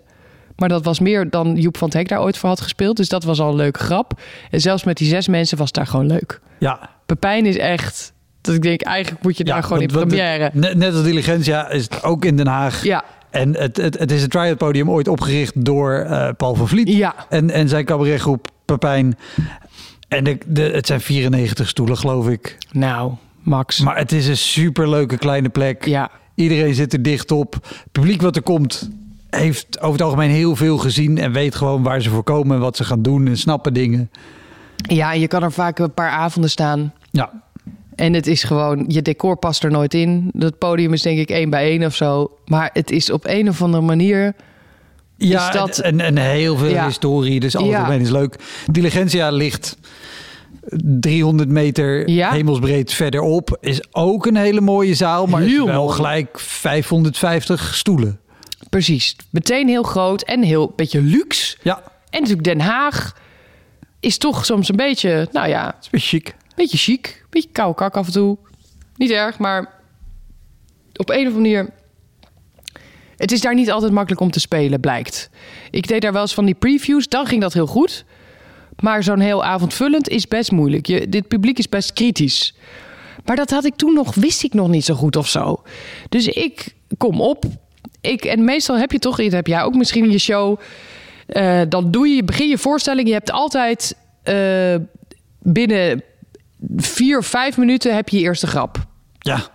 [0.55, 2.97] Maar dat was meer dan Joep van het Hek daar ooit voor had gespeeld.
[2.97, 4.19] Dus dat was al een leuke grap.
[4.51, 6.39] En zelfs met die zes mensen was het daar gewoon leuk.
[6.57, 8.13] Ja, Pepijn is echt...
[8.41, 10.49] Dat ik denk, eigenlijk moet je daar ja, gewoon in première.
[10.53, 12.83] Net, net als Diligentia is het ook in Den Haag.
[12.83, 16.67] Ja, En het, het, het is het Triad Podium ooit opgericht door eh, Paul van
[16.67, 16.87] Vliet.
[16.87, 17.15] ja.
[17.29, 19.17] En, en zijn cabaretgroep Pepijn.
[20.07, 22.57] En de, de, het zijn 94 stoelen, geloof ik.
[22.71, 23.13] Nou,
[23.49, 23.79] Max.
[23.79, 25.85] Maar het is een superleuke kleine plek.
[25.85, 27.53] ja, Iedereen zit er dicht op.
[27.53, 28.89] Het publiek wat er komt,
[29.29, 31.17] heeft over het algemeen heel veel gezien.
[31.17, 33.27] En weet gewoon waar ze voor komen en wat ze gaan doen.
[33.27, 34.09] En snappen dingen.
[34.75, 36.93] ja, je kan er vaak een paar avonden staan.
[37.11, 37.31] Ja,
[37.95, 40.29] En het is gewoon, je decor past er nooit in.
[40.33, 42.31] Dat podium is denk ik één bij één of zo.
[42.45, 44.33] Maar het is op een of andere manier...
[45.17, 46.85] ja Is dat- en, en heel veel Ja.
[46.85, 47.39] historie.
[47.39, 48.35] Dus omheen is leuk.
[48.71, 49.77] Diligentia ligt
[50.75, 52.31] 300 meter Ja.
[52.31, 53.57] hemelsbreed verderop.
[53.61, 55.25] Is ook een hele mooie zaal.
[55.25, 55.95] Maar Heel is wel mooi.
[55.95, 58.19] gelijk 550 stoelen.
[58.69, 59.15] Precies.
[59.29, 61.57] Meteen heel groot en heel beetje luxe.
[61.61, 63.15] Ja, En natuurlijk Den Haag
[63.99, 66.35] is toch soms een beetje, nou ja, het is weer chic.
[66.55, 67.25] beetje chic.
[67.29, 68.37] Beetje koude kak af en toe.
[68.95, 69.73] Niet erg, maar
[70.95, 71.69] op een of andere manier...
[73.17, 75.29] Het is daar niet altijd makkelijk om te spelen, blijkt.
[75.71, 78.05] Ik deed daar wel eens van die previews, dan ging dat heel goed.
[78.79, 80.85] Maar zo'n heel avondvullend is best moeilijk.
[80.85, 82.55] Je, dit publiek is best kritisch.
[83.25, 85.61] Maar dat had ik toen nog, wist ik nog niet zo goed of zo.
[86.09, 87.45] Dus ik kom op.
[88.01, 90.59] Ik, en meestal heb je toch, dat heb jij ook misschien in je show.
[91.27, 93.07] eh, dan doe je, begin je voorstelling.
[93.07, 94.75] Je hebt altijd eh,
[95.39, 96.03] binnen
[96.75, 98.77] vier of vijf minuten heb je je eerste grap.
[99.19, 99.47] Ja,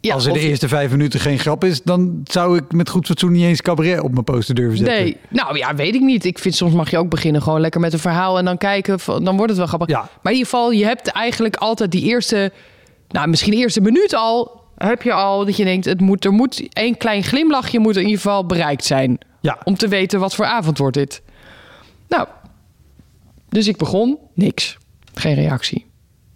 [0.00, 1.82] Ja, als er de eerste vijf minuten geen grap is...
[1.82, 4.96] dan zou ik met goed fatsoen niet eens cabaret op mijn poster durven zetten.
[4.96, 6.24] Nee, nou ja, weet ik niet.
[6.24, 8.98] Ik vind soms mag je ook beginnen gewoon lekker met een verhaal en dan kijken,
[9.06, 9.88] dan wordt het wel grappig.
[9.88, 9.98] Ja.
[9.98, 12.52] Maar in ieder geval, je hebt eigenlijk altijd die eerste,
[13.08, 16.32] nou misschien de eerste minuut al, heb je al dat je denkt, het moet, er
[16.32, 20.34] moet één klein glimlachje moet in ieder geval bereikt zijn Ja, om te weten wat
[20.34, 21.22] voor avond wordt dit.
[22.08, 22.28] Nou,
[23.48, 24.78] dus ik begon, niks,
[25.14, 25.86] geen reactie.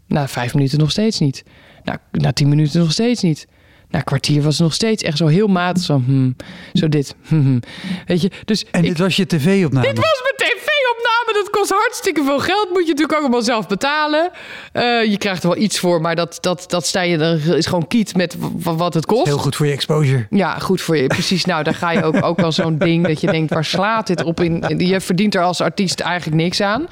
[0.06, 1.44] Na vijf minuten nog steeds niet.
[1.84, 3.46] Nou, na tien minuten nog steeds niet.
[3.94, 5.82] Na een kwartier was het nog steeds echt zo heel matig.
[5.82, 6.36] Zo, hmm,
[6.72, 7.14] zo dit.
[7.26, 7.60] hmm, hmm.
[8.06, 9.86] Weet je, dus en ik- dit was je tv-opname.
[9.86, 11.32] dit was mijn tv-opname.
[11.44, 12.68] Dat kost hartstikke veel geld.
[12.68, 14.30] Moet je natuurlijk ook allemaal zelf betalen.
[14.72, 17.66] Eh, je krijgt er wel iets voor, maar dat, dat, dat sta je, dat is
[17.66, 19.26] gewoon kiet met wat het kost.
[19.26, 20.26] Heel goed voor je exposure.
[20.30, 21.06] Ja, goed voor je.
[21.06, 21.44] Precies.
[21.44, 24.22] Nou, daar ga je ook, ook wel zo'n ding dat je denkt, waar slaat dit
[24.24, 24.64] op in?
[24.78, 26.86] Je verdient er als artiest eigenlijk niks aan.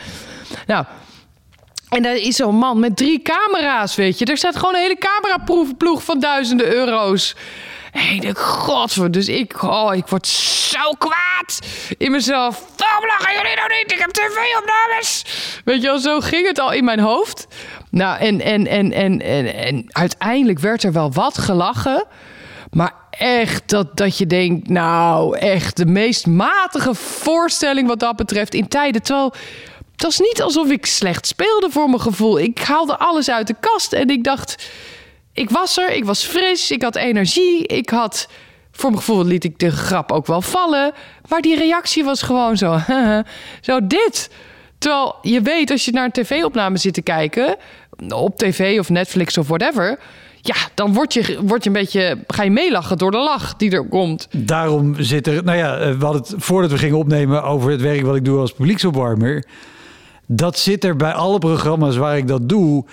[0.67, 0.85] Nou,
[1.93, 4.25] en daar is zo'n man met drie camera's, weet je.
[4.25, 7.35] Er staat gewoon een hele cameraploeg van duizenden euro's.
[8.21, 11.59] Denk, god, dus ik, oh, ik word zo kwaad
[11.99, 12.65] in mezelf.
[12.77, 13.93] Waarom lachen jullie nou niet?
[13.93, 15.25] Ik heb tv-opnames.
[15.65, 17.47] Weet je wel, zo ging het al in mijn hoofd.
[17.91, 22.05] Nou, en, en, en, en, en, en uiteindelijk werd er wel wat gelachen.
[22.71, 28.55] Maar echt dat, dat je denkt, nou, echt de meest matige voorstelling wat dat betreft
[28.55, 29.03] in tijden.
[29.03, 29.35] Terwijl
[30.03, 32.39] het was niet alsof ik slecht speelde voor mijn gevoel.
[32.39, 34.71] Ik haalde alles uit de kast en ik dacht,
[35.33, 38.29] ik was er, ik was fris, ik had energie, ik had,
[38.73, 40.93] voor mijn gevoel liet ik de grap ook wel vallen.
[41.29, 42.79] Maar die reactie was gewoon zo,
[43.61, 44.31] zo dit.
[44.79, 47.57] Terwijl je weet, als je naar een tv-opname zit te kijken,
[48.09, 49.99] op tv of Netflix of whatever,
[50.41, 53.71] ja, dan word je, word je een beetje, ga je meelachen door de lach die
[53.71, 54.29] er komt.
[54.31, 55.45] Daarom zit er...
[55.45, 58.39] Nou ja, eh, hadden het voordat we gingen opnemen over het werk wat ik doe
[58.39, 59.45] als publieksopwarmer.
[60.37, 62.85] Dat zit er bij alle programma's waar ik dat doe.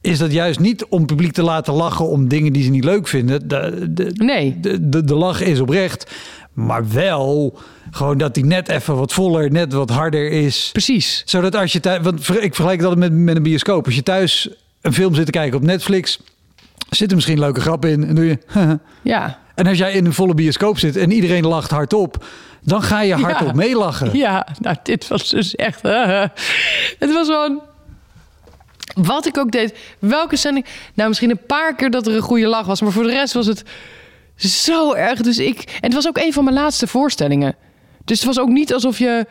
[0.00, 3.08] Is dat juist niet om publiek te laten lachen om dingen die ze niet leuk
[3.08, 3.48] vinden.
[3.48, 4.60] De, de, Nee.
[4.60, 6.10] de, de, de lach is oprecht.
[6.52, 7.58] Maar wel
[7.90, 10.68] gewoon dat die net even wat voller, net wat harder is.
[10.72, 11.22] Precies.
[11.26, 12.02] Zodat als je thuis...
[12.02, 13.84] Want ik vergelijk dat met, met een bioscoop.
[13.84, 14.48] Als je thuis
[14.80, 16.18] een film zit te kijken op Netflix...
[16.90, 18.04] zit er misschien een leuke grap in.
[18.04, 18.38] En doe je...
[19.02, 19.38] Ja.
[19.54, 22.24] En als jij in een volle bioscoop zit en iedereen lacht hardop,
[22.68, 23.52] dan ga je hardop Ja.
[23.54, 24.16] meelachen.
[24.16, 25.82] Ja, nou, dit was dus echt.
[26.98, 27.60] het was gewoon.
[28.94, 29.74] Wat ik ook deed.
[29.98, 30.66] Welke zending.
[30.94, 32.80] Nou, misschien een paar keer dat er een goede lach was.
[32.80, 33.62] Maar voor de rest was het
[34.36, 35.20] zo erg.
[35.20, 35.58] Dus ik.
[35.60, 37.56] En het was ook een van mijn laatste voorstellingen.
[38.04, 39.26] Dus het was ook niet alsof je.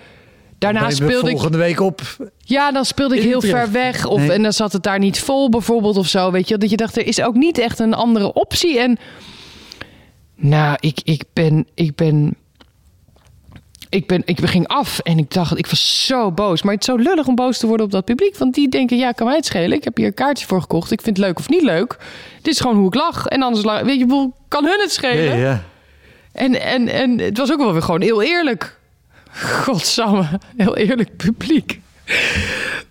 [0.58, 1.32] Daarna speelde ik.
[1.32, 2.02] volgende week op.
[2.40, 4.06] Ja, dan speelde ik heel ver weg.
[4.06, 4.32] Of, Nee.
[4.32, 6.32] En dan zat het daar niet vol, bijvoorbeeld, of zo.
[6.32, 8.80] Weet je, dat je dacht, er is ook niet echt een andere optie.
[8.80, 8.98] En
[10.36, 11.68] nou, ik, ik ben.
[11.74, 12.36] Ik ben
[13.90, 16.62] ik, ben, ik ging af en ik dacht, ik was zo boos.
[16.62, 18.38] Maar het is zo lullig om boos te worden op dat publiek.
[18.38, 19.78] Want die denken, ja, kan mij het schelen.
[19.78, 20.92] Ik heb hier een kaartje voor gekocht.
[20.92, 21.98] Ik vind het leuk of niet leuk.
[22.42, 23.26] Dit is gewoon hoe ik lach.
[23.26, 25.24] En anders, la- weet je, kan hun het schelen?
[25.24, 25.64] Ja, ja.
[26.32, 28.80] En, en, en het was ook wel weer gewoon heel eerlijk.
[29.64, 30.26] Godsamme,
[30.58, 31.80] heel eerlijk publiek.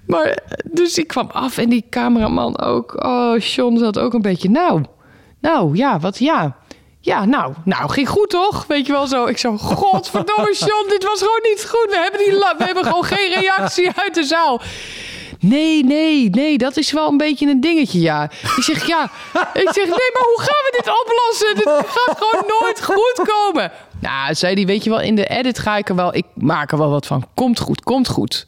[0.07, 3.05] Maar dus ik kwam af en die cameraman ook.
[3.05, 4.51] Oh, John zat ook een beetje.
[4.51, 4.85] Nou,
[5.41, 6.57] nou ja, wat ja.
[7.07, 8.65] Ja, nou, nou, ging goed toch?
[8.67, 9.27] Weet je wel zo.
[9.27, 11.87] Ik zo, godverdomme John, dit was gewoon niet goed.
[11.91, 14.61] We hebben, die we hebben gewoon geen reactie uit de zaal.
[15.41, 18.31] Nee, nee, nee, dat is wel een beetje een dingetje, ja.
[18.57, 19.03] Ik zeg, ja.
[19.53, 21.55] Ik zeg, nee, maar hoe gaan we dit oplossen?
[21.55, 23.73] Dit gaat gewoon nooit goed komen.
[24.01, 26.15] Nou, zei die, weet je wel, in de edit ga ik er wel...
[26.15, 27.27] Ik maak er wel wat van.
[27.35, 28.47] Komt goed, komt goed.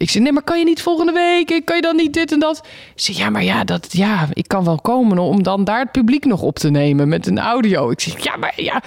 [0.00, 1.62] Ik zei, nee, maar kan je niet volgende week?
[1.64, 2.56] Kan je dan niet dit en dat?
[2.94, 5.92] Ik zei, ja, maar ja, dat, ja, ik kan wel komen om dan daar het
[5.92, 7.90] publiek nog op te nemen met een audio.
[7.90, 8.82] Ik zeg, ja, maar ja,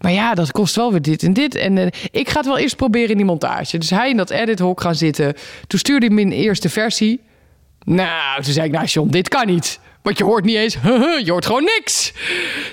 [0.00, 1.54] maar ja, dat kost wel weer dit en dit.
[1.54, 3.78] En eh, ik ga het wel eerst proberen in die montage.
[3.78, 5.34] Dus hij in dat edit-hok gaan zitten.
[5.66, 7.20] Toen stuurde hij me een eerste versie.
[7.84, 9.80] Nou, toen zei ik, nou John, dit kan niet.
[10.04, 10.74] Want je hoort niet eens,
[11.24, 12.12] je hoort gewoon niks.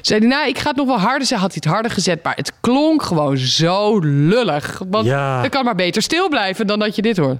[0.01, 1.37] Zei hij, nou, ik ga het nog wel harder zetten.
[1.37, 4.81] Had hij het harder gezet, maar het klonk gewoon zo lullig.
[4.89, 5.41] Want Ja.
[5.41, 7.37] dan kan maar beter stil blijven dan dat je dit hoort.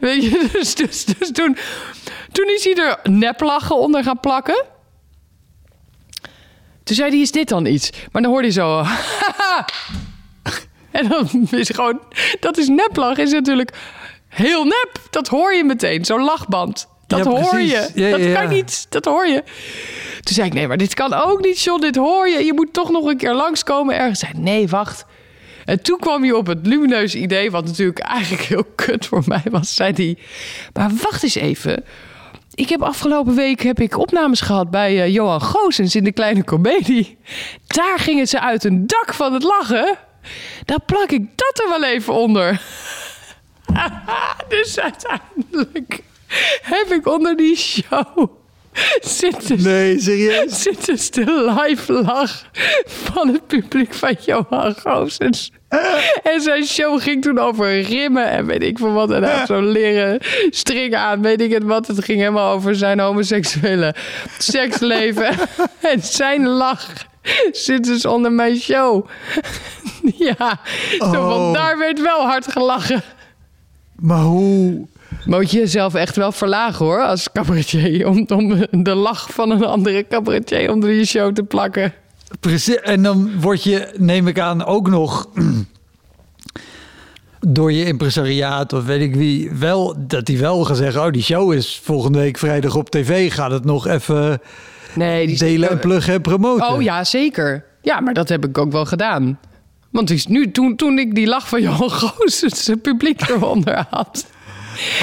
[0.00, 1.56] Weet je, dus, dus, dus toen,
[2.32, 4.64] toen is hij er neplachen onder gaan plakken.
[6.84, 7.90] Toen zei hij, is dit dan iets?
[8.12, 8.84] Maar dan hoorde hij zo...
[10.90, 12.00] en dan is gewoon...
[12.40, 13.70] Dat is neplach, is natuurlijk
[14.28, 14.90] heel nep.
[15.10, 16.90] Dat hoor je meteen, zo'n lachband.
[17.16, 17.88] Dat Ja, hoor je.
[17.94, 19.42] Ja, dat ja, kan niet, dat hoor je.
[20.20, 21.80] Toen zei ik, nee, maar dit kan ook niet, John.
[21.80, 22.44] Dit hoor je.
[22.44, 24.18] Je moet toch nog een keer langskomen ergens.
[24.18, 25.04] Zei, nee, wacht.
[25.64, 29.42] En toen kwam hij op het lumineuze idee, wat natuurlijk eigenlijk heel kut voor mij
[29.50, 29.74] was.
[29.74, 30.18] Zei hij,
[30.72, 31.84] maar wacht eens even.
[32.54, 36.44] Ik heb afgelopen week heb ik opnames gehad bij eh, Johan Goossens in de Kleine
[36.44, 37.18] Comedie.
[37.66, 39.98] Daar gingen ze uit een dak van het lachen.
[40.64, 42.62] Daar plak ik dat er wel even onder.
[44.48, 46.02] dus uiteindelijk
[46.62, 48.28] heb ik onder die show
[49.00, 50.62] zitten Nee, serieus?
[50.62, 52.44] Zit dus de live lach
[52.84, 55.50] van het publiek van Johan Goossens.
[56.22, 59.10] En zijn show ging toen over rimmen en weet ik veel wat.
[59.10, 60.18] En hij had zo'n leren
[60.50, 61.86] string aan, weet ik het wat.
[61.86, 63.94] Het ging helemaal over zijn homoseksuele
[64.38, 65.34] seksleven.
[65.80, 66.88] En zijn lach
[67.52, 69.06] zit dus onder mijn show.
[70.16, 70.60] Ja,
[70.98, 71.52] zo van, Oh.
[71.52, 73.02] daar werd wel hard gelachen.
[73.96, 74.86] Maar hoe...
[75.24, 78.08] Moet je jezelf echt wel verlagen hoor, als cabaretier.
[78.08, 81.92] Om, om de lach van een andere cabaretier onder je show te plakken.
[82.40, 82.80] Precies.
[82.80, 85.28] En dan word je, neem ik aan, ook nog
[87.40, 91.22] door je impresariaat of weet ik wie, wel dat die wel gaan zeggen: Oh, die
[91.22, 93.32] show is volgende week vrijdag op tv.
[93.32, 94.40] Gaat het nog even
[94.94, 96.68] Nee, die delen en pluggen en promoten?
[96.68, 97.64] Oh ja, zeker.
[97.82, 99.38] Ja, maar dat heb ik ook wel gedaan.
[99.90, 104.26] Want nu, toen, toen ik die lach van Johan Goossens het publiek eronder had...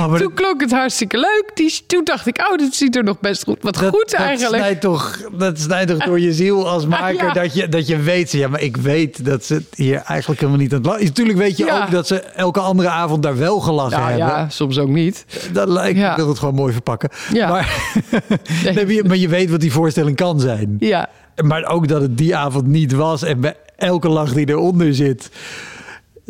[0.09, 1.51] Maar toen klonk het hartstikke leuk.
[1.53, 4.19] Die, toen dacht ik, oh, dit ziet er nog best goed, wat dat, goed dat
[4.19, 4.63] eigenlijk.
[4.63, 7.33] Snijdt toch, dat snijdt toch door je ziel als maker Ja.
[7.33, 8.31] dat, je, dat je weet.
[8.31, 11.03] Ja, maar ik weet dat ze het hier eigenlijk helemaal niet aan het.
[11.03, 11.83] Natuurlijk weet je Ja.
[11.83, 14.17] ook dat ze elke andere avond daar wel gelachen hebben.
[14.27, 15.25] ja, soms ook niet.
[15.51, 15.99] Dat lijkt.
[15.99, 17.09] Ik wil het gewoon mooi verpakken.
[17.33, 17.91] Maar,
[18.75, 19.03] Nee.
[19.03, 20.75] Maar je weet wat die voorstelling kan zijn.
[20.79, 21.09] Ja,
[21.43, 23.23] Maar ook dat het die avond niet was.
[23.23, 25.29] En bij elke lach die eronder zit...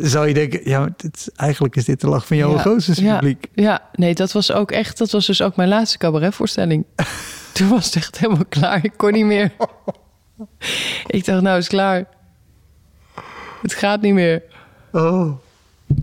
[0.00, 0.60] zou je denken...
[0.64, 3.46] Ja, dit, eigenlijk is dit de lach van Johan ja, publiek.
[3.54, 6.84] Ja, nee, dat was ook echt, dat was dus ook mijn laatste cabaretvoorstelling.
[7.52, 8.84] Toen was het echt helemaal klaar.
[8.84, 9.52] Ik kon niet meer.
[11.06, 12.04] Ik dacht, nou is klaar.
[13.62, 14.42] Het gaat niet meer.
[14.92, 15.32] Oh,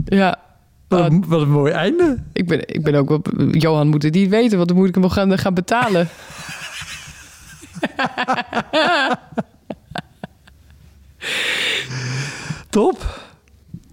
[0.05, 0.39] Ja.
[0.87, 2.23] wat, een, wat een mooi einde.
[2.33, 3.21] Ik ben, ik ben ook wel...
[3.51, 6.09] Johan moet het niet weten, want dan moet ik hem wel gaan, gaan betalen.
[12.69, 13.25] Top.